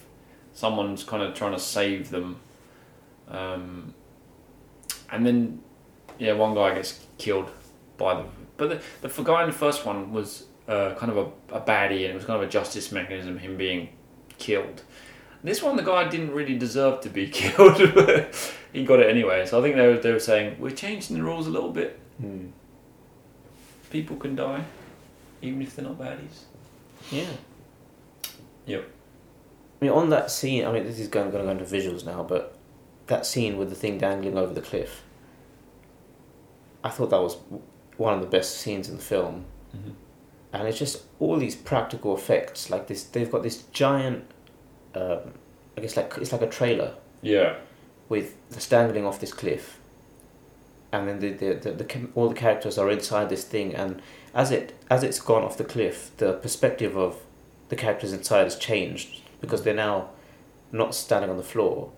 [0.54, 2.40] Someone's kind of trying to save them,
[3.28, 3.92] um,
[5.10, 5.60] and then
[6.18, 7.50] yeah, one guy gets killed
[7.96, 8.24] by the.
[8.56, 12.04] But the, the guy in the first one was uh, kind of a, a baddie,
[12.04, 13.88] and it was kind of a justice mechanism, him being
[14.38, 14.82] killed.
[15.42, 17.78] This one, the guy didn't really deserve to be killed,
[18.72, 19.44] he got it anyway.
[19.46, 21.98] So I think they were, they were saying we're changing the rules a little bit.
[22.18, 22.46] Hmm.
[23.90, 24.64] People can die,
[25.42, 26.44] even if they're not baddies.
[27.10, 27.26] Yeah.
[28.66, 28.90] Yep.
[29.84, 32.06] I mean, on that scene, I mean, this is going, going to go into visuals
[32.06, 32.56] now, but
[33.08, 35.02] that scene with the thing dangling over the cliff,
[36.82, 37.36] I thought that was
[37.98, 39.44] one of the best scenes in the film.
[39.76, 39.90] Mm-hmm.
[40.54, 44.24] and it's just all these practical effects like this they've got this giant
[44.94, 45.32] um,
[45.76, 47.56] i guess like it's like a trailer Yeah.
[48.08, 49.80] with the dangling off this cliff
[50.92, 54.00] and then the, the, the, the all the characters are inside this thing and
[54.32, 57.16] as it as it's gone off the cliff the perspective of
[57.68, 60.08] the characters inside has changed because they're now
[60.72, 61.92] not standing on the floor.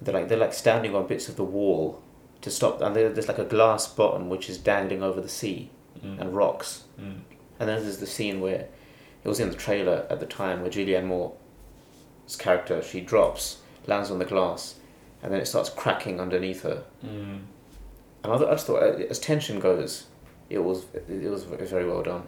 [0.00, 2.02] They're like they're like standing on bits of the wall
[2.42, 5.70] to stop, and there's like a glass bottom which is dangling over the sea
[6.04, 6.20] Mm.
[6.20, 6.84] and rocks.
[7.00, 7.20] Mm.
[7.58, 8.66] And then there's the scene where
[9.24, 14.10] it was in the trailer at the time where Julianne Moore's character she drops, lands
[14.10, 14.74] on the glass,
[15.22, 16.84] and then it starts cracking underneath her.
[17.02, 17.38] Mm.
[18.24, 20.04] And I, th- I just thought, uh, as tension goes,
[20.50, 22.24] it was it was very well done.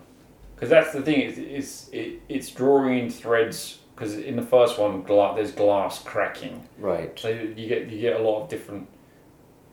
[0.54, 1.20] Because that's the thing.
[1.20, 3.80] It's it's it, it's drawing in threads.
[3.98, 6.68] Because in the first one, gla- there's glass cracking.
[6.78, 7.18] Right.
[7.18, 8.86] So you get you get a lot of different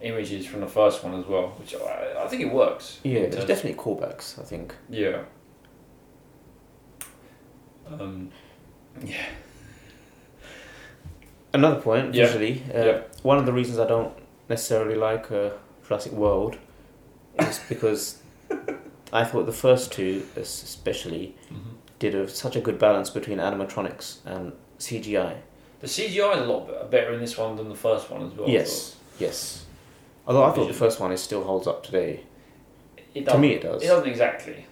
[0.02, 3.00] images from the first one as well, which I, I think it works.
[3.04, 4.40] Yeah, there's definitely callbacks.
[4.40, 4.74] I think.
[4.90, 5.26] Yeah.
[7.88, 8.32] Um,
[9.04, 9.26] yeah.
[11.54, 12.26] Another point, Yeah.
[12.26, 13.02] visually, uh, Yeah.
[13.22, 14.14] one of the reasons I don't
[14.50, 15.52] necessarily like uh,
[15.88, 16.58] Jurassic World
[17.40, 18.22] is because
[19.14, 21.36] I thought the first two, es- especially,
[22.00, 25.38] did a, such a good balance between animatronics and CGI.
[25.80, 28.50] The CGI is a lot better in this one than the first one as well.
[28.50, 29.66] Yes, yes.
[30.28, 32.22] Although I thought the first one is still holds up today.
[33.14, 33.84] It To me, it does.
[33.84, 34.66] It doesn't exactly.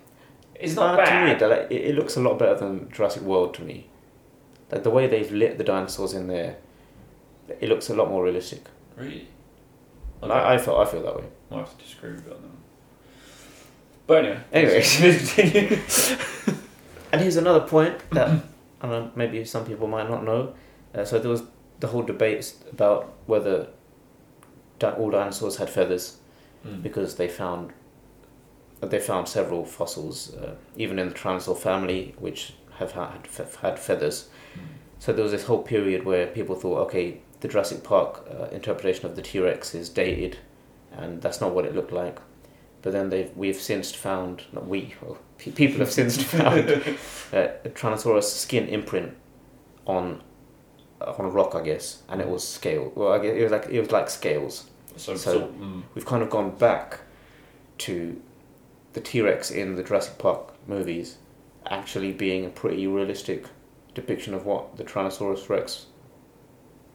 [0.56, 3.64] It's not Uh, To me, it, it, looks a lot better than Jurassic World to
[3.64, 3.88] me.
[4.72, 6.58] Like the way they've lit the dinosaurs in there,
[7.60, 8.64] it looks a lot more realistic.
[8.96, 9.28] Really.
[10.22, 11.26] And I, I feel I feel that way.
[11.52, 12.38] I have to disagree with that.
[14.08, 14.40] But anyway.
[14.52, 15.84] Anyway.
[17.14, 18.28] And here's another point that
[18.82, 20.54] I don't know, maybe some people might not know.
[20.94, 21.44] Uh, so there was
[21.80, 23.68] the whole debate about whether
[24.80, 26.18] di- all dinosaurs had feathers
[26.66, 26.82] Mm.
[26.82, 27.72] because they found
[28.80, 33.78] they found several fossils, uh, even in the Tyrannosaur family, which have had f- had
[33.80, 34.30] feathers.
[35.00, 39.06] So there was this whole period where people thought, okay, the Jurassic Park uh, interpretation
[39.06, 40.38] of the T Rex is dated,
[40.92, 42.20] and that's not what it looked like.
[42.84, 47.48] But then they've we've since found, not we, well, pe- people have since found uh,
[47.66, 49.16] a Tyrannosaurus skin imprint
[49.88, 50.22] on
[51.02, 52.92] on a rock, I guess, and it was scale.
[52.96, 54.70] Well, I guess it was like it was like scales.
[54.98, 57.00] So, So- so mm, We've kind of gone back
[57.80, 58.22] to
[58.94, 61.18] the T Rex in the Jurassic Park movies
[61.70, 63.46] actually being a pretty realistic
[63.96, 65.86] depiction of what the Tyrannosaurus Rex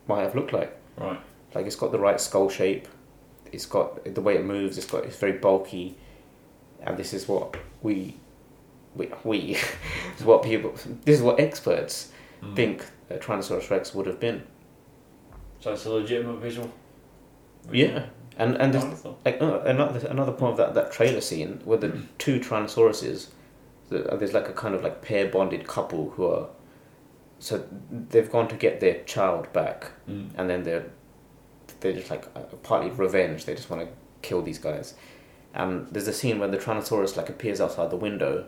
[0.06, 0.76] might have looked like.
[0.98, 1.18] right.
[1.54, 2.86] Like it's got the right skull shape.
[3.52, 4.78] It's got the way it moves.
[4.78, 5.96] It's got it's very bulky,
[6.82, 8.16] and this is what we
[8.94, 10.72] we we this is what people
[11.04, 12.54] this is what experts Mm.
[12.54, 14.44] think a Tyrannosaurus Rex would have been.
[15.58, 16.70] So it's a legitimate visual.
[17.72, 21.80] Yeah, and and there's, like uh, another another point of that that trailer scene with
[21.80, 23.30] the two Tyrannosauruses.
[23.88, 26.46] the- There's like a kind of like pair bonded couple who are.
[27.40, 30.30] So they've gone to get their child back, Mm.
[30.36, 30.86] and then they're
[31.80, 33.44] they're just like uh, partly revenge.
[33.44, 33.88] They just want to
[34.22, 34.94] kill these guys.
[35.54, 38.46] And there's a scene where the Tyrannosaurus like appears outside the window,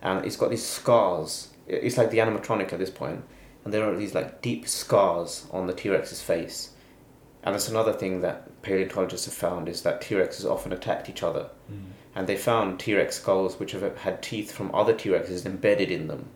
[0.00, 1.48] and it's got these scars.
[1.66, 3.22] It's like the animatronic at this point,
[3.64, 6.70] and there are these like deep scars on the T Rex's face.
[7.44, 11.22] And that's another thing that paleontologists have found is that T Rexes often attacked each
[11.22, 11.84] other, Mm.
[12.14, 15.90] and they found T Rex skulls which have had teeth from other T Rexes embedded
[15.90, 16.30] in them,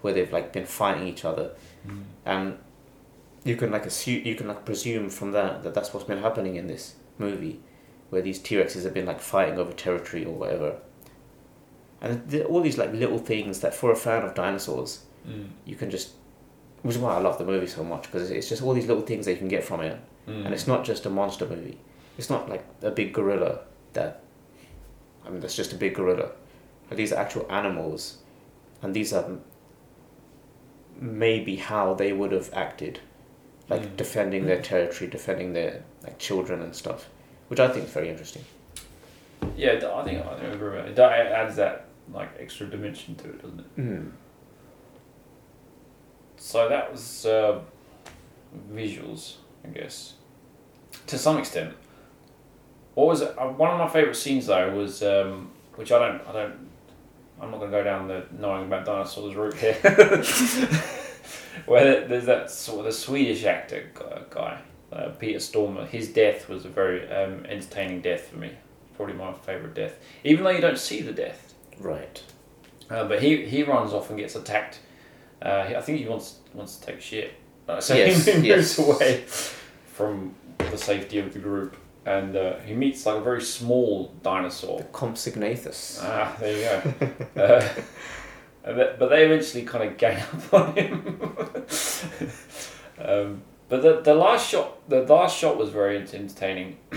[0.00, 1.50] where they've like been fighting each other
[1.86, 2.02] Mm.
[2.24, 2.58] and
[3.44, 6.56] you can like assume you can like presume from that that that's what's been happening
[6.56, 7.60] in this movie
[8.10, 10.76] where these t-rexes have been like fighting over territory or whatever.
[12.00, 15.50] And all these like little things that for a fan of dinosaurs Mm.
[15.64, 16.14] you can just
[16.82, 19.04] which is why i love the movie so much because it's just all these little
[19.04, 19.96] things that you can get from it.
[20.26, 20.44] Mm.
[20.46, 21.78] and it's not just a monster movie.
[22.18, 23.60] It's not like a big gorilla
[23.92, 24.24] that
[25.24, 26.32] i mean that's just a big gorilla.
[26.88, 28.18] But these are actual animals
[28.82, 29.38] and these are
[31.00, 32.98] maybe how they would have acted
[33.72, 33.96] like Mm.
[33.96, 37.08] defending their territory defending their like children and stuff
[37.48, 38.44] which i think is very interesting
[39.56, 40.98] Yeah, I think I think agree it.
[40.98, 41.74] It adds that
[42.18, 43.76] like extra dimension to it, doesn't it?
[43.76, 44.10] mm.
[46.36, 47.60] So that was uh,
[48.72, 50.14] visuals, I guess,
[51.06, 51.74] to some extent.
[52.94, 53.34] What was it?
[53.38, 56.54] Uh, one of my favorite scenes though was um, which I don't I don't
[57.40, 59.76] I'm not gonna go down the knowing about dinosaurs route here.
[61.66, 63.90] Where there's that sort of the Swedish actor
[64.30, 64.60] guy,
[64.92, 65.86] uh, Peter Stormare.
[65.88, 68.50] His death was a very um, entertaining death for me.
[68.96, 71.54] Probably my favorite death, even though you don't see the death.
[71.80, 72.22] right
[72.90, 74.80] Uh, but he he runs off and gets attacked.
[75.40, 77.32] Uh, I think he wants wants to take shit.
[77.68, 78.78] Uh, so Yes, he moves yes.
[78.78, 79.24] away
[79.86, 81.76] from the safety of the group,
[82.06, 84.80] and uh, he meets like a very small dinosaur.
[84.92, 86.82] compsognathus Ah, there you
[87.34, 87.60] go.
[88.64, 91.20] that- but they eventually kind of gang up on him.
[92.98, 96.76] um, but the the last shot, the last shot was very entertaining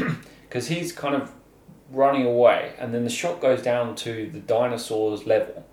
[0.43, 1.31] because he's kind of
[1.91, 5.65] running away, and then the shot goes down to the dinosaur's level.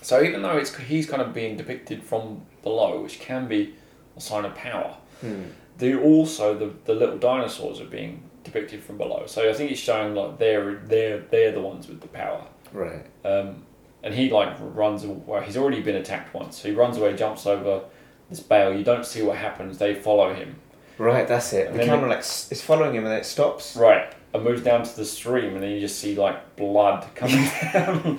[0.00, 3.74] So even though it's he's kind of being depicted from below, which can be
[4.16, 4.96] a sign of power.
[5.20, 5.42] Hmm.
[5.78, 9.24] The also the, the little dinosaurs are being depicted from below.
[9.26, 12.44] So I think it's showing like they're they're they're the ones with the power.
[12.72, 13.04] Right.
[13.24, 13.64] Um,
[14.02, 15.44] and he like runs away.
[15.44, 16.60] He's already been attacked once.
[16.60, 17.82] So he runs away, jumps over
[18.30, 18.74] this bale.
[18.76, 19.78] You don't see what happens.
[19.78, 20.56] They follow him.
[20.98, 21.68] Right, that's it.
[21.68, 23.76] And The camera like is following him and then it stops.
[23.76, 24.12] Right.
[24.34, 27.36] And moves down to the stream, and then you just see like blood coming
[27.72, 28.18] down.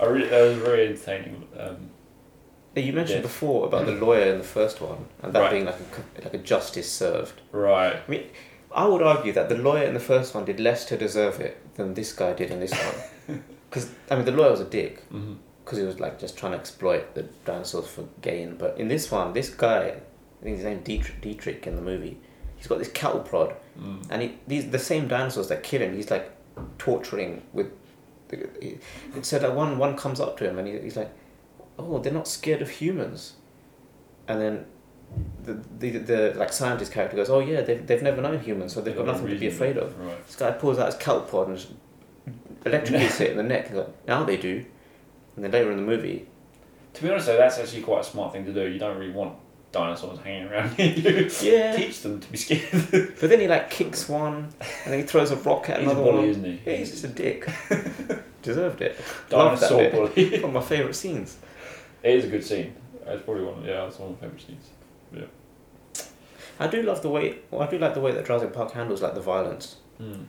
[0.00, 1.46] I really, that was very entertaining.
[1.58, 1.90] Um,
[2.74, 3.22] You mentioned Yeah.
[3.22, 5.50] before about the lawyer in the first one and that Right.
[5.52, 7.40] being like a like a justice served.
[7.52, 7.96] right.
[7.96, 8.24] I mean,
[8.74, 11.58] I would argue that the lawyer in the first one did less to deserve it
[11.76, 13.44] than this guy did in this one.
[13.72, 15.02] Because I mean, the lawyer was a dick
[15.64, 18.56] because he was like just trying to exploit the dinosaurs for gain.
[18.58, 19.94] But in this one, this guy,
[20.40, 22.18] I think his name Dietrich, Dietrich in the movie,
[22.56, 24.06] he's got this cattle prod, Mm.
[24.10, 25.94] and he, these the same dinosaurs that kill him.
[25.96, 26.30] He's like
[26.76, 27.68] torturing with.
[28.60, 28.78] He,
[29.22, 31.10] so that one one comes up to him and he, he's like,
[31.78, 33.34] "Oh, they're not scared of humans,"
[34.28, 34.66] and then.
[35.44, 38.80] The, the, the like scientist character goes, oh yeah, they've, they've never known humans, so
[38.80, 39.94] they've got nothing to be afraid of.
[39.98, 40.26] Right.
[40.26, 41.58] This guy pulls out his cattle prod and
[42.64, 43.72] just electrocutes it in the neck.
[43.72, 44.64] Like, now they do.
[45.36, 46.26] And then later in the movie,
[46.94, 48.66] To be honest, though, that's actually quite a smart thing to do.
[48.68, 49.36] You don't really want
[49.72, 51.30] dinosaurs hanging around you.
[51.40, 51.74] yeah.
[51.74, 52.68] Teach them to be scared.
[53.18, 54.52] But then he like kicks one,
[54.84, 56.28] and then he throws a rock at He's a another bully, one.
[56.28, 56.60] isn't he?
[56.66, 57.48] Yeah, he's just a dick.
[58.42, 59.00] Deserved it.
[59.30, 60.30] Dinosaur bully.
[60.40, 61.38] One of my favourite scenes.
[62.02, 62.74] It is a good scene.
[63.06, 63.58] It's probably one.
[63.60, 64.68] Of, yeah, it's one of my favourite scenes.
[65.14, 66.04] Yeah.
[66.60, 67.38] I do love the way.
[67.50, 69.76] Well, I do like the way that Jurassic Park handles like the violence.
[70.00, 70.26] Mm.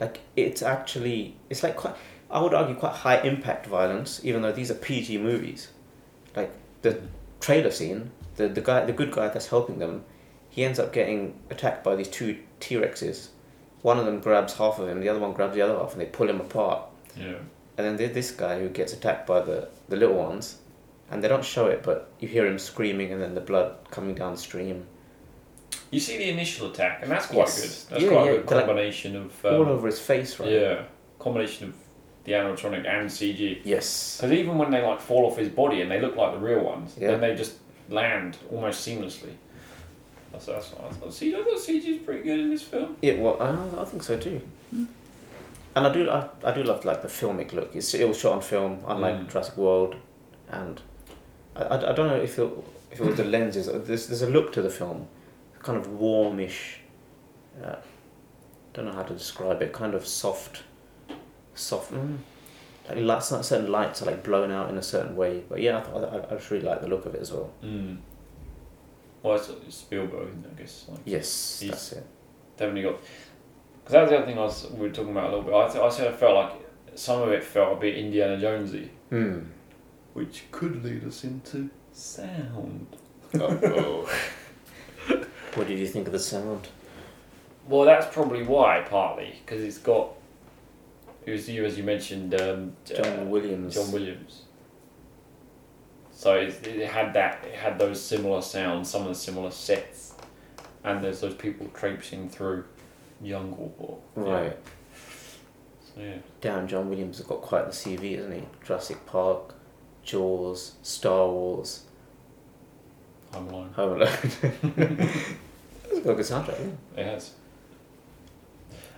[0.00, 1.94] Like it's actually, it's like quite.
[2.30, 5.68] I would argue quite high impact violence, even though these are PG movies.
[6.36, 7.00] Like the
[7.40, 10.04] trailer scene, the the guy, the good guy that's helping them,
[10.50, 13.28] he ends up getting attacked by these two T Rexes.
[13.82, 16.00] One of them grabs half of him, the other one grabs the other half, and
[16.00, 16.82] they pull him apart.
[17.16, 17.38] Yeah.
[17.76, 20.58] And then there's this guy who gets attacked by the, the little ones,
[21.10, 24.16] and they don't show it, but you hear him screaming, and then the blood coming
[24.16, 24.86] down the stream.
[25.90, 27.60] You see the initial attack, and that's quite Yes.
[27.86, 27.90] good.
[27.92, 30.38] That's Yeah, quite yeah, a good they're like combination of um, All over his face,
[30.38, 30.50] right?
[30.50, 30.82] yeah,
[31.18, 31.74] combination of
[32.24, 33.60] the animatronic and CG.
[33.64, 34.18] Yes.
[34.18, 36.60] Because even when they like fall off his body and they look like the real
[36.60, 37.12] ones, Yeah.
[37.12, 37.54] then they just
[37.88, 39.32] land almost seamlessly.
[40.30, 42.96] That's that's what I thought See, I thought CG is pretty good in this film.
[43.00, 44.42] Yeah, well, I, I think so too.
[45.74, 47.74] And I do, I, I do love like the filmic look.
[47.74, 49.30] It's, it was shot on film, unlike Mm.
[49.30, 49.94] Jurassic World,
[50.50, 50.82] and
[51.56, 52.50] I, I, I don't know if it
[52.90, 53.66] if it was the lenses.
[53.86, 55.06] There's there's a look to the film,
[55.62, 56.80] kind of warmish.
[57.62, 57.76] Uh,
[58.72, 59.72] don't know how to describe it.
[59.72, 60.62] Kind of soft,
[61.54, 61.92] soft.
[61.92, 62.18] Mm,
[62.88, 65.42] like lights, certain lights are like blown out in a certain way.
[65.48, 67.50] But yeah, I, thought, I, I just really like the look of it as well.
[67.64, 67.98] Mm.
[69.22, 70.84] Well, it's, it's Spielberg, isn't it, I guess.
[70.88, 72.06] Like, Yes, that's it.
[72.56, 73.00] definitely got.
[73.80, 75.54] Because that was the other thing I was we were talking about a little bit.
[75.54, 76.52] I, th- I said I felt like
[76.94, 79.40] some of it felt a bit Indiana Jonesy, Hmm.
[80.12, 82.86] which could lead us into sound.
[83.34, 84.08] Oh.
[85.58, 86.68] What did you think of the sound?
[87.66, 90.10] Well, that's probably why, partly because it's got.
[91.26, 93.74] It was you, as you mentioned, um, John uh, Williams.
[93.74, 94.42] John Williams.
[96.12, 97.44] So it, it had that.
[97.44, 100.14] It had those similar sounds, some of the similar sets,
[100.84, 102.64] and there's those people traipsing through
[103.22, 103.74] jungle.
[103.78, 104.32] Or, yeah.
[104.32, 104.56] Right.
[105.84, 106.16] So yeah.
[106.40, 108.44] Damn, John Williams has got quite the CV, isn't he?
[108.64, 109.54] Jurassic Park,
[110.04, 111.82] Jaws, Star Wars,
[113.34, 113.72] Home Alone.
[113.74, 115.10] Home Alone.
[115.98, 117.02] It's got a good soundtrack, yeah.
[117.02, 117.32] It has.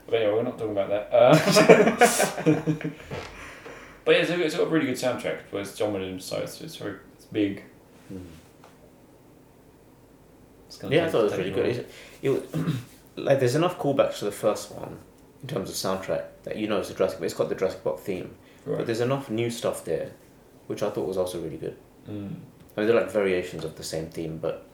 [0.06, 1.08] But anyway, we're not talking about that.
[1.10, 1.32] Uh,
[4.04, 5.42] but yeah, it's, a, it's got a really good soundtrack.
[5.50, 7.62] But it's John Williams, so it's, it's very it's big.
[10.66, 11.66] It's gonna Yeah, I thought it was really good.
[11.66, 11.90] It,
[12.22, 12.54] it
[13.16, 14.98] like, there's enough callbacks to the first one
[15.40, 17.22] in terms of soundtrack that you know it's a Jurassic.
[17.22, 18.34] It's got the Jurassic Park theme,
[18.66, 18.78] while.
[18.78, 20.10] but there's enough new stuff there,
[20.66, 21.76] which I thought was also really good.
[22.06, 22.34] Mm.
[22.76, 24.66] I mean, they're like variations of the same theme, but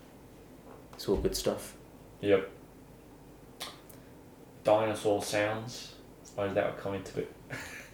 [0.95, 1.76] it's all good stuff.
[2.21, 2.51] Yep.
[4.65, 5.95] Dinosaur sounds.
[6.23, 7.33] I suppose that would come into it.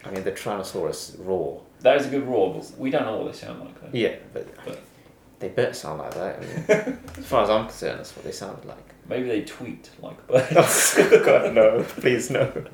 [0.04, 1.62] I mean, the Tyrannosaurus roar.
[1.80, 3.80] That is a good roar, but we don't know what they sound like.
[3.80, 3.88] Though.
[3.92, 4.80] Yeah, but, But-
[5.38, 6.36] they better sound like that.
[6.36, 6.40] I
[6.86, 8.94] mean, as far as I'm concerned, that's what they sounded like.
[9.08, 10.94] Maybe they tweet like birds.
[10.98, 11.82] oh God, no!
[11.82, 12.42] Please no.
[12.42, 12.68] If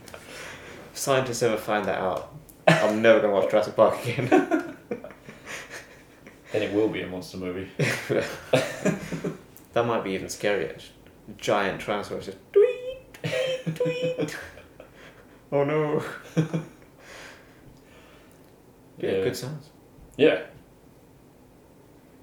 [0.92, 2.34] scientists ever find that out,
[2.66, 4.28] I'm never gonna watch Jurassic Park again.
[4.28, 4.76] then
[6.62, 7.70] it will be a monster movie.
[9.72, 10.78] that might be even scarier.
[11.36, 14.36] Giant Tyrannosaurus just tweet, tweet, tweet.
[15.52, 16.02] oh no!
[19.00, 19.24] Yeah, Yeah.
[19.24, 19.70] good sounds.
[20.16, 20.42] Yeah.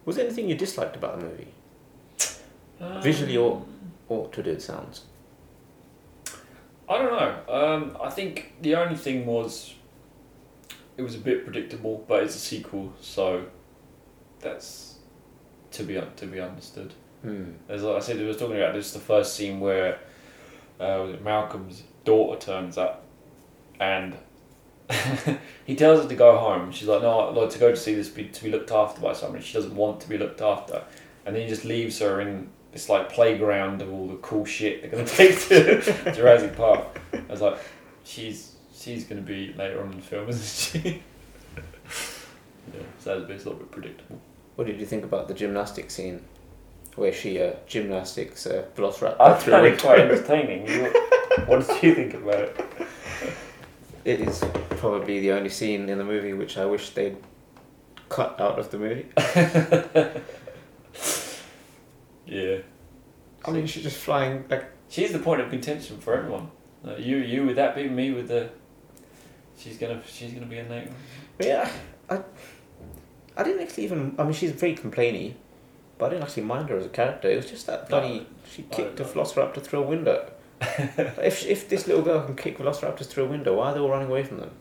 [0.03, 1.47] Was there anything you disliked about the movie,
[3.01, 5.05] Visually or- Um, or to do with sounds?
[6.87, 7.53] I don't know.
[7.53, 9.73] Um, I think the only thing was
[10.97, 13.45] it was a bit predictable, but it's a sequel, so
[14.39, 14.99] that's
[15.71, 16.93] to be to be understood.
[17.25, 17.53] Hmm.
[17.67, 18.93] As I said, we were talking about this.
[18.93, 19.97] The first scene where
[20.79, 23.03] uh, Malcolm's daughter turns up,
[23.79, 24.15] and
[25.65, 26.71] he tells her to go home.
[26.71, 29.13] She's like, "No, like to go to see this, be, to be looked after by
[29.13, 30.83] somebody." She doesn't want to be looked after,
[31.25, 34.83] and then he just leaves her in this like playground of all the cool shit
[34.83, 35.81] they're gonna take to
[36.15, 37.01] Jurassic Park.
[37.11, 37.57] I was like,
[38.03, 41.03] "She's she's gonna be later on in the film, isn't she?"
[41.55, 44.21] yeah, so that was a bit, a little bit predictable.
[44.57, 46.21] What did you think about the gymnastic scene?
[46.95, 50.13] Where she uh, gymnastics uh, Velociraptor I through found it quite window.
[50.15, 50.67] entertaining.
[50.67, 50.93] You-
[51.47, 52.65] what did you think about it?
[54.05, 54.43] It is
[54.77, 57.17] probably the only scene in the movie which I wish they'd
[58.07, 59.07] cut out of the movie.
[62.25, 62.57] Yeah.
[63.45, 66.49] I mean, she's just flying like She's the point of contention for everyone.
[66.85, 68.49] Uh, you, you with that being me with the.
[69.57, 70.67] She's gonna, she's gonna be in.
[71.37, 71.69] But yeah,
[72.09, 72.21] I,
[73.37, 74.15] I didn't actually even.
[74.17, 75.33] I mean, she's very complainy,
[75.97, 77.29] but I didn't actually mind her as a character.
[77.29, 78.27] It was just that bloody.
[78.49, 80.31] She kicked a velociraptor through a window.
[80.61, 83.89] if if this little girl can kick velociraptors through a window, why are they all
[83.89, 84.51] running away from them?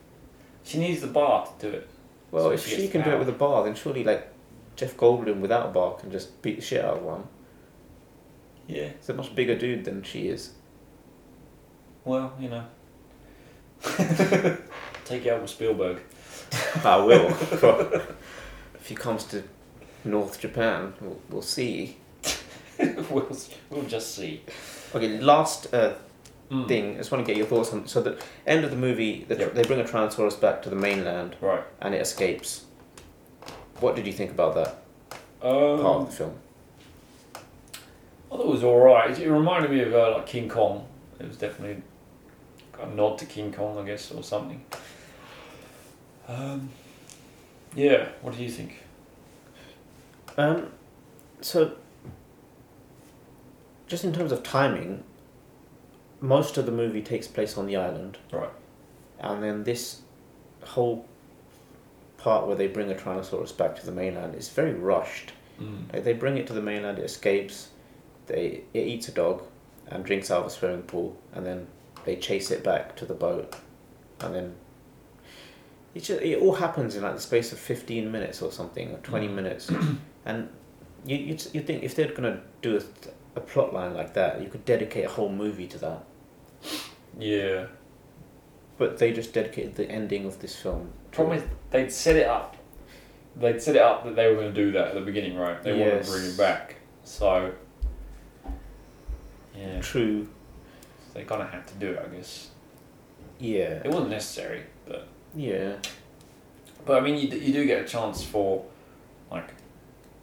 [0.64, 1.88] She needs the bar to do it.
[2.30, 3.18] Well, So if she gets can do it power.
[3.20, 4.28] with a bar, then surely like
[4.76, 7.28] Jeff Goldblum without a bar can just beat the shit out of one.
[8.66, 8.88] Yeah.
[8.98, 10.52] He's a much bigger dude than she is.
[12.04, 12.64] Well, you know.
[15.04, 16.00] Take it out with Spielberg.
[16.82, 17.28] I will.
[18.74, 19.42] if he comes to
[20.04, 21.96] North Japan, we'll, we'll see.
[22.78, 23.36] we'll,
[23.70, 24.42] we'll just see.
[24.94, 25.94] Okay, last uh,
[26.50, 26.68] Mm.
[26.68, 26.94] thing.
[26.94, 27.86] I just want to get your thoughts on.
[27.88, 29.54] So the end of the movie, the, Yep.
[29.54, 31.62] they bring a Tyrannosaurus back to the mainland, Right.
[31.80, 32.66] and it escapes.
[33.80, 34.68] What did you think about that
[35.40, 36.34] Um, part of the film?
[37.34, 39.18] I thought it was alright.
[39.18, 40.86] It reminded me of uh, like King Kong.
[41.18, 41.82] It was definitely
[42.78, 44.62] a nod to King Kong, I guess, or something.
[46.28, 46.68] Um,
[47.74, 48.08] yeah.
[48.20, 48.82] What do you think?
[50.36, 50.68] Um,
[51.40, 51.72] so
[53.86, 55.04] just in terms of timing,
[56.20, 58.50] most of the movie takes place on the island, Right.
[59.20, 60.00] and then this
[60.62, 61.06] whole
[62.16, 65.32] part where they bring a Tyrannosaurus back to the mainland is very rushed.
[65.60, 65.92] Mm.
[65.92, 67.68] Like, they bring it to the mainland, it escapes,
[68.26, 69.42] they it eats a dog,
[69.88, 71.66] and drinks out of a swimming pool, and then
[72.06, 73.54] they chase it back to the boat,
[74.20, 74.54] and then
[75.94, 78.98] it just, it all happens in like the space of fifteen minutes or something, or
[78.98, 79.34] twenty Mm.
[79.34, 79.70] minutes,
[80.24, 80.48] and
[81.06, 82.82] you you you think if they're gonna do a,
[83.36, 86.04] a plot line like that, you could dedicate a whole movie to that,
[87.18, 87.66] Yeah.
[88.78, 90.92] but they just dedicated the ending of this film.
[91.10, 92.56] to Problem is, they'd set it up.
[93.36, 95.60] They'd set it up that they were going to do that at the beginning, right?
[95.62, 96.06] They wanted Yes.
[96.06, 96.76] to bring it back.
[97.02, 97.52] So,
[99.56, 100.28] yeah, true,
[101.12, 102.50] they kind of had to do it, I guess.
[103.38, 105.74] yeah, It wasn't necessary, but yeah,
[106.86, 108.64] but I mean, you, d- you do get a chance for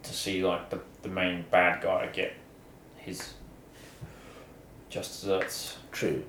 [0.02, 2.32] to see like the the main bad guy get
[2.96, 3.34] his
[4.88, 5.78] just desserts.
[5.90, 6.24] true.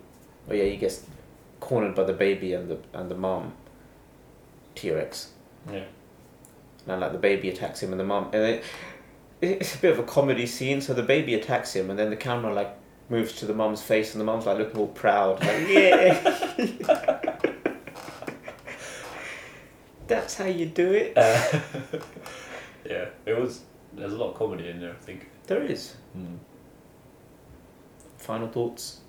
[0.50, 1.06] Oh yeah, he gets
[1.60, 3.54] cornered by the baby and the and the mom.
[4.76, 5.32] T Rex.
[5.72, 5.84] Yeah.
[6.88, 8.64] And like the baby attacks him and the mom and it,
[9.42, 10.82] it's a bit of a comedy scene.
[10.82, 12.76] So the baby attacks him and then the camera like
[13.10, 17.38] moves to the mom's face and the mom's like looking all proud, like yeah.
[20.08, 21.18] That's how you do it.
[21.18, 21.60] Uh,
[22.86, 23.62] yeah, it was.
[23.94, 24.92] There's a lot of comedy in there.
[24.92, 25.30] I think.
[25.48, 25.96] There is.
[26.18, 26.38] Mm.
[28.18, 29.02] Final thoughts.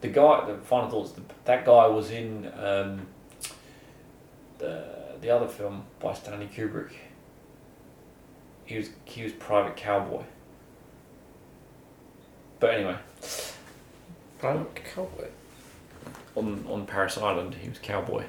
[0.00, 1.12] The guy, the final thoughts.
[1.12, 3.06] The, that guy was in um,
[4.58, 6.92] the the other film by Stanley Kubrick.
[8.66, 10.22] He was he was Private Cowboy.
[12.60, 12.96] But anyway,
[14.38, 15.28] Private Cowboy.
[16.36, 18.24] on on Parris Island, he was cowboy.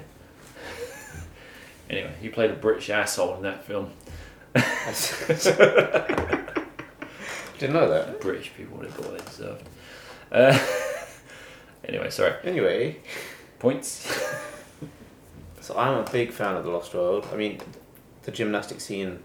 [1.90, 3.90] anyway, he played a British asshole in that film.
[7.58, 8.20] Didn't know that.
[8.20, 9.62] British people would have got what they deserved.
[10.30, 10.58] Uh,
[11.84, 12.34] anyway, sorry.
[12.44, 12.98] Anyway,
[13.58, 14.22] Points.
[15.60, 17.26] so I'm a big fan of The Lost World.
[17.32, 17.60] I mean,
[18.22, 19.20] the gymnastic scene.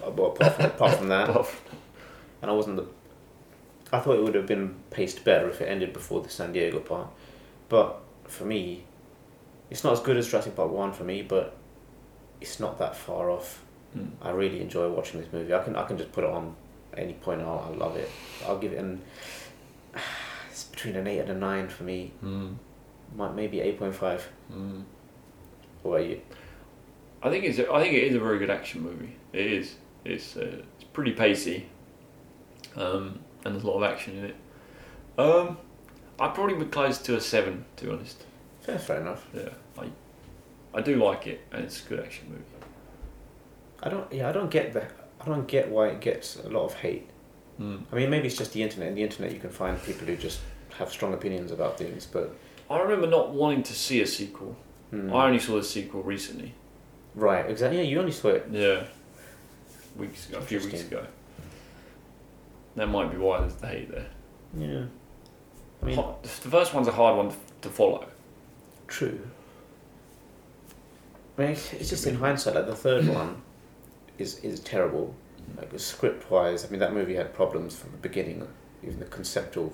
[0.00, 1.28] Well, apart from, apart from that,
[2.42, 2.86] and I wasn't the.
[3.92, 6.78] I thought it would have been paced better if it ended before the San Diego
[6.78, 7.08] part,
[7.68, 8.84] but for me,
[9.70, 11.56] it's not as good as Jurassic Park One for me, but
[12.40, 13.64] it's not that far off.
[13.96, 14.10] Mm.
[14.20, 15.54] I really enjoy watching this movie.
[15.54, 16.54] I can I can just put it on
[16.96, 17.40] any point.
[17.40, 18.10] I'll, I love it.
[18.46, 19.00] I'll give it an.
[20.50, 22.12] It's between an eight and a nine for me.
[22.24, 22.56] Mm.
[23.14, 24.28] Might maybe eight point five.
[24.52, 24.84] Mm.
[25.82, 26.20] What about you?
[27.22, 27.58] I think it's.
[27.58, 29.16] A, I think it is a very good action movie.
[29.32, 29.76] It is.
[30.04, 30.36] It's.
[30.36, 31.68] Uh, it's pretty pacey.
[32.76, 34.36] Um, and there's a lot of action in it.
[35.18, 35.56] Um,
[36.20, 38.24] I'd probably be close to a seven, to be honest.
[38.60, 39.26] Fair, fair enough.
[39.34, 39.90] Yeah, I,
[40.74, 42.42] I do like it, and it's a good action movie.
[43.82, 44.10] I don't.
[44.12, 44.84] Yeah, I don't get the.
[45.20, 47.08] I don't get why it gets a lot of hate.
[47.60, 47.82] Mm.
[47.90, 48.88] I mean, maybe it's just the internet.
[48.88, 50.40] In the internet, you can find people who just
[50.78, 52.34] have strong opinions about things, but
[52.70, 54.56] I remember not wanting to see a sequel.
[54.92, 56.52] mm, I only saw the sequel recently.
[57.14, 57.78] right, exactly.
[57.78, 58.46] Yeah, you only saw it.
[58.50, 58.84] Yeah.
[59.96, 61.06] Weeks ago, a few weeks ago.
[62.74, 64.06] That might be why there's the hate there.
[64.54, 64.84] Yeah,
[65.82, 68.06] I mean, the first one's a hard one to follow.
[68.86, 69.18] true.
[71.38, 73.40] I mean, it's it's just in hindsight, like the third one
[74.18, 75.14] is is terrible.
[75.56, 78.46] Like script wise, I mean, that movie had problems from the beginning,
[78.82, 79.72] even the conceptual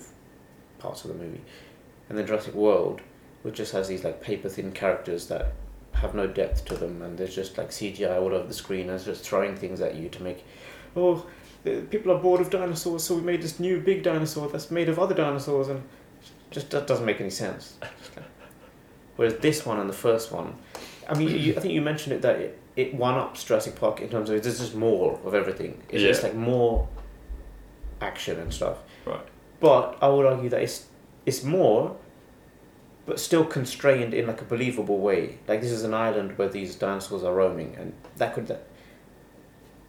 [0.78, 1.40] parts of the movie,
[2.08, 3.00] and then Jurassic World,
[3.42, 5.54] which just has these like paper thin characters that
[5.94, 8.92] have no depth to them, and there's just like CGI all over the screen, and
[8.92, 10.44] it's just throwing things at you to make,
[10.96, 11.24] oh,
[11.64, 14.98] people are bored of dinosaurs, so we made this new big dinosaur that's made of
[14.98, 15.82] other dinosaurs, and
[16.50, 17.76] just that doesn't make any sense.
[19.16, 20.54] Whereas this one and the first one,
[21.08, 24.00] I mean, you, I think you mentioned it that it, it one ups Jurassic Park
[24.00, 25.82] in terms of there's just more of everything.
[25.88, 26.88] It's just like more
[28.00, 28.78] action and stuff.
[29.04, 29.20] Right.
[29.60, 30.86] But I would argue that it's
[31.26, 31.96] it's more,
[33.06, 35.38] but still constrained in like a believable way.
[35.46, 38.46] Like this is an island where these dinosaurs are roaming, and that could.
[38.48, 38.66] That,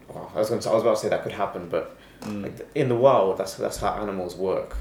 [0.07, 0.69] well, I was going to.
[0.69, 2.41] I was about to say that could happen, but Mm.
[2.43, 4.77] like in the wild, that's that's how animals work.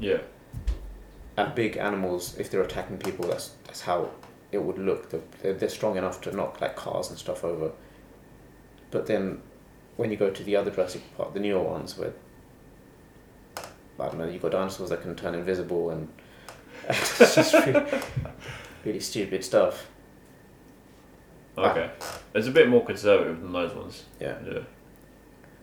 [0.00, 0.18] yeah.
[1.36, 4.10] And big animals, if they're attacking people, that's that's how
[4.52, 5.10] it would look.
[5.10, 7.72] They're, they're, strong enough to knock like cars and stuff over.
[8.90, 9.40] But then,
[9.96, 12.12] when you go to the other Jurassic Park, the newer ones, where
[13.56, 16.08] I don't know, you've got dinosaurs that can turn invisible, and
[16.88, 17.84] it's just really,
[18.84, 19.86] really stupid stuff.
[21.58, 21.90] Okay.
[22.34, 24.04] It's a bit more conservative than those ones.
[24.18, 24.60] Yeah, Yeah.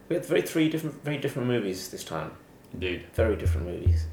[0.09, 2.31] we had very three different, very different movies this time.
[2.73, 3.05] Indeed.
[3.13, 4.05] Very different movies.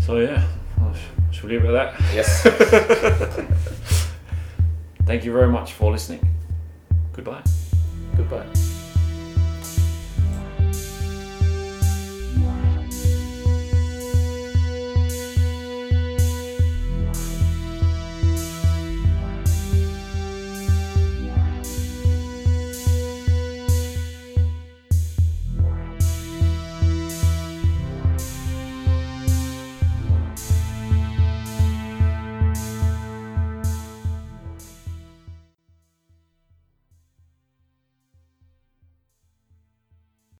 [0.00, 0.44] So yeah,
[0.82, 0.94] well,
[1.30, 2.14] should we leave it at that?
[2.14, 2.42] Yes.
[5.04, 6.26] Thank you very much for listening.
[7.12, 7.42] Goodbye.
[8.16, 8.46] Goodbye.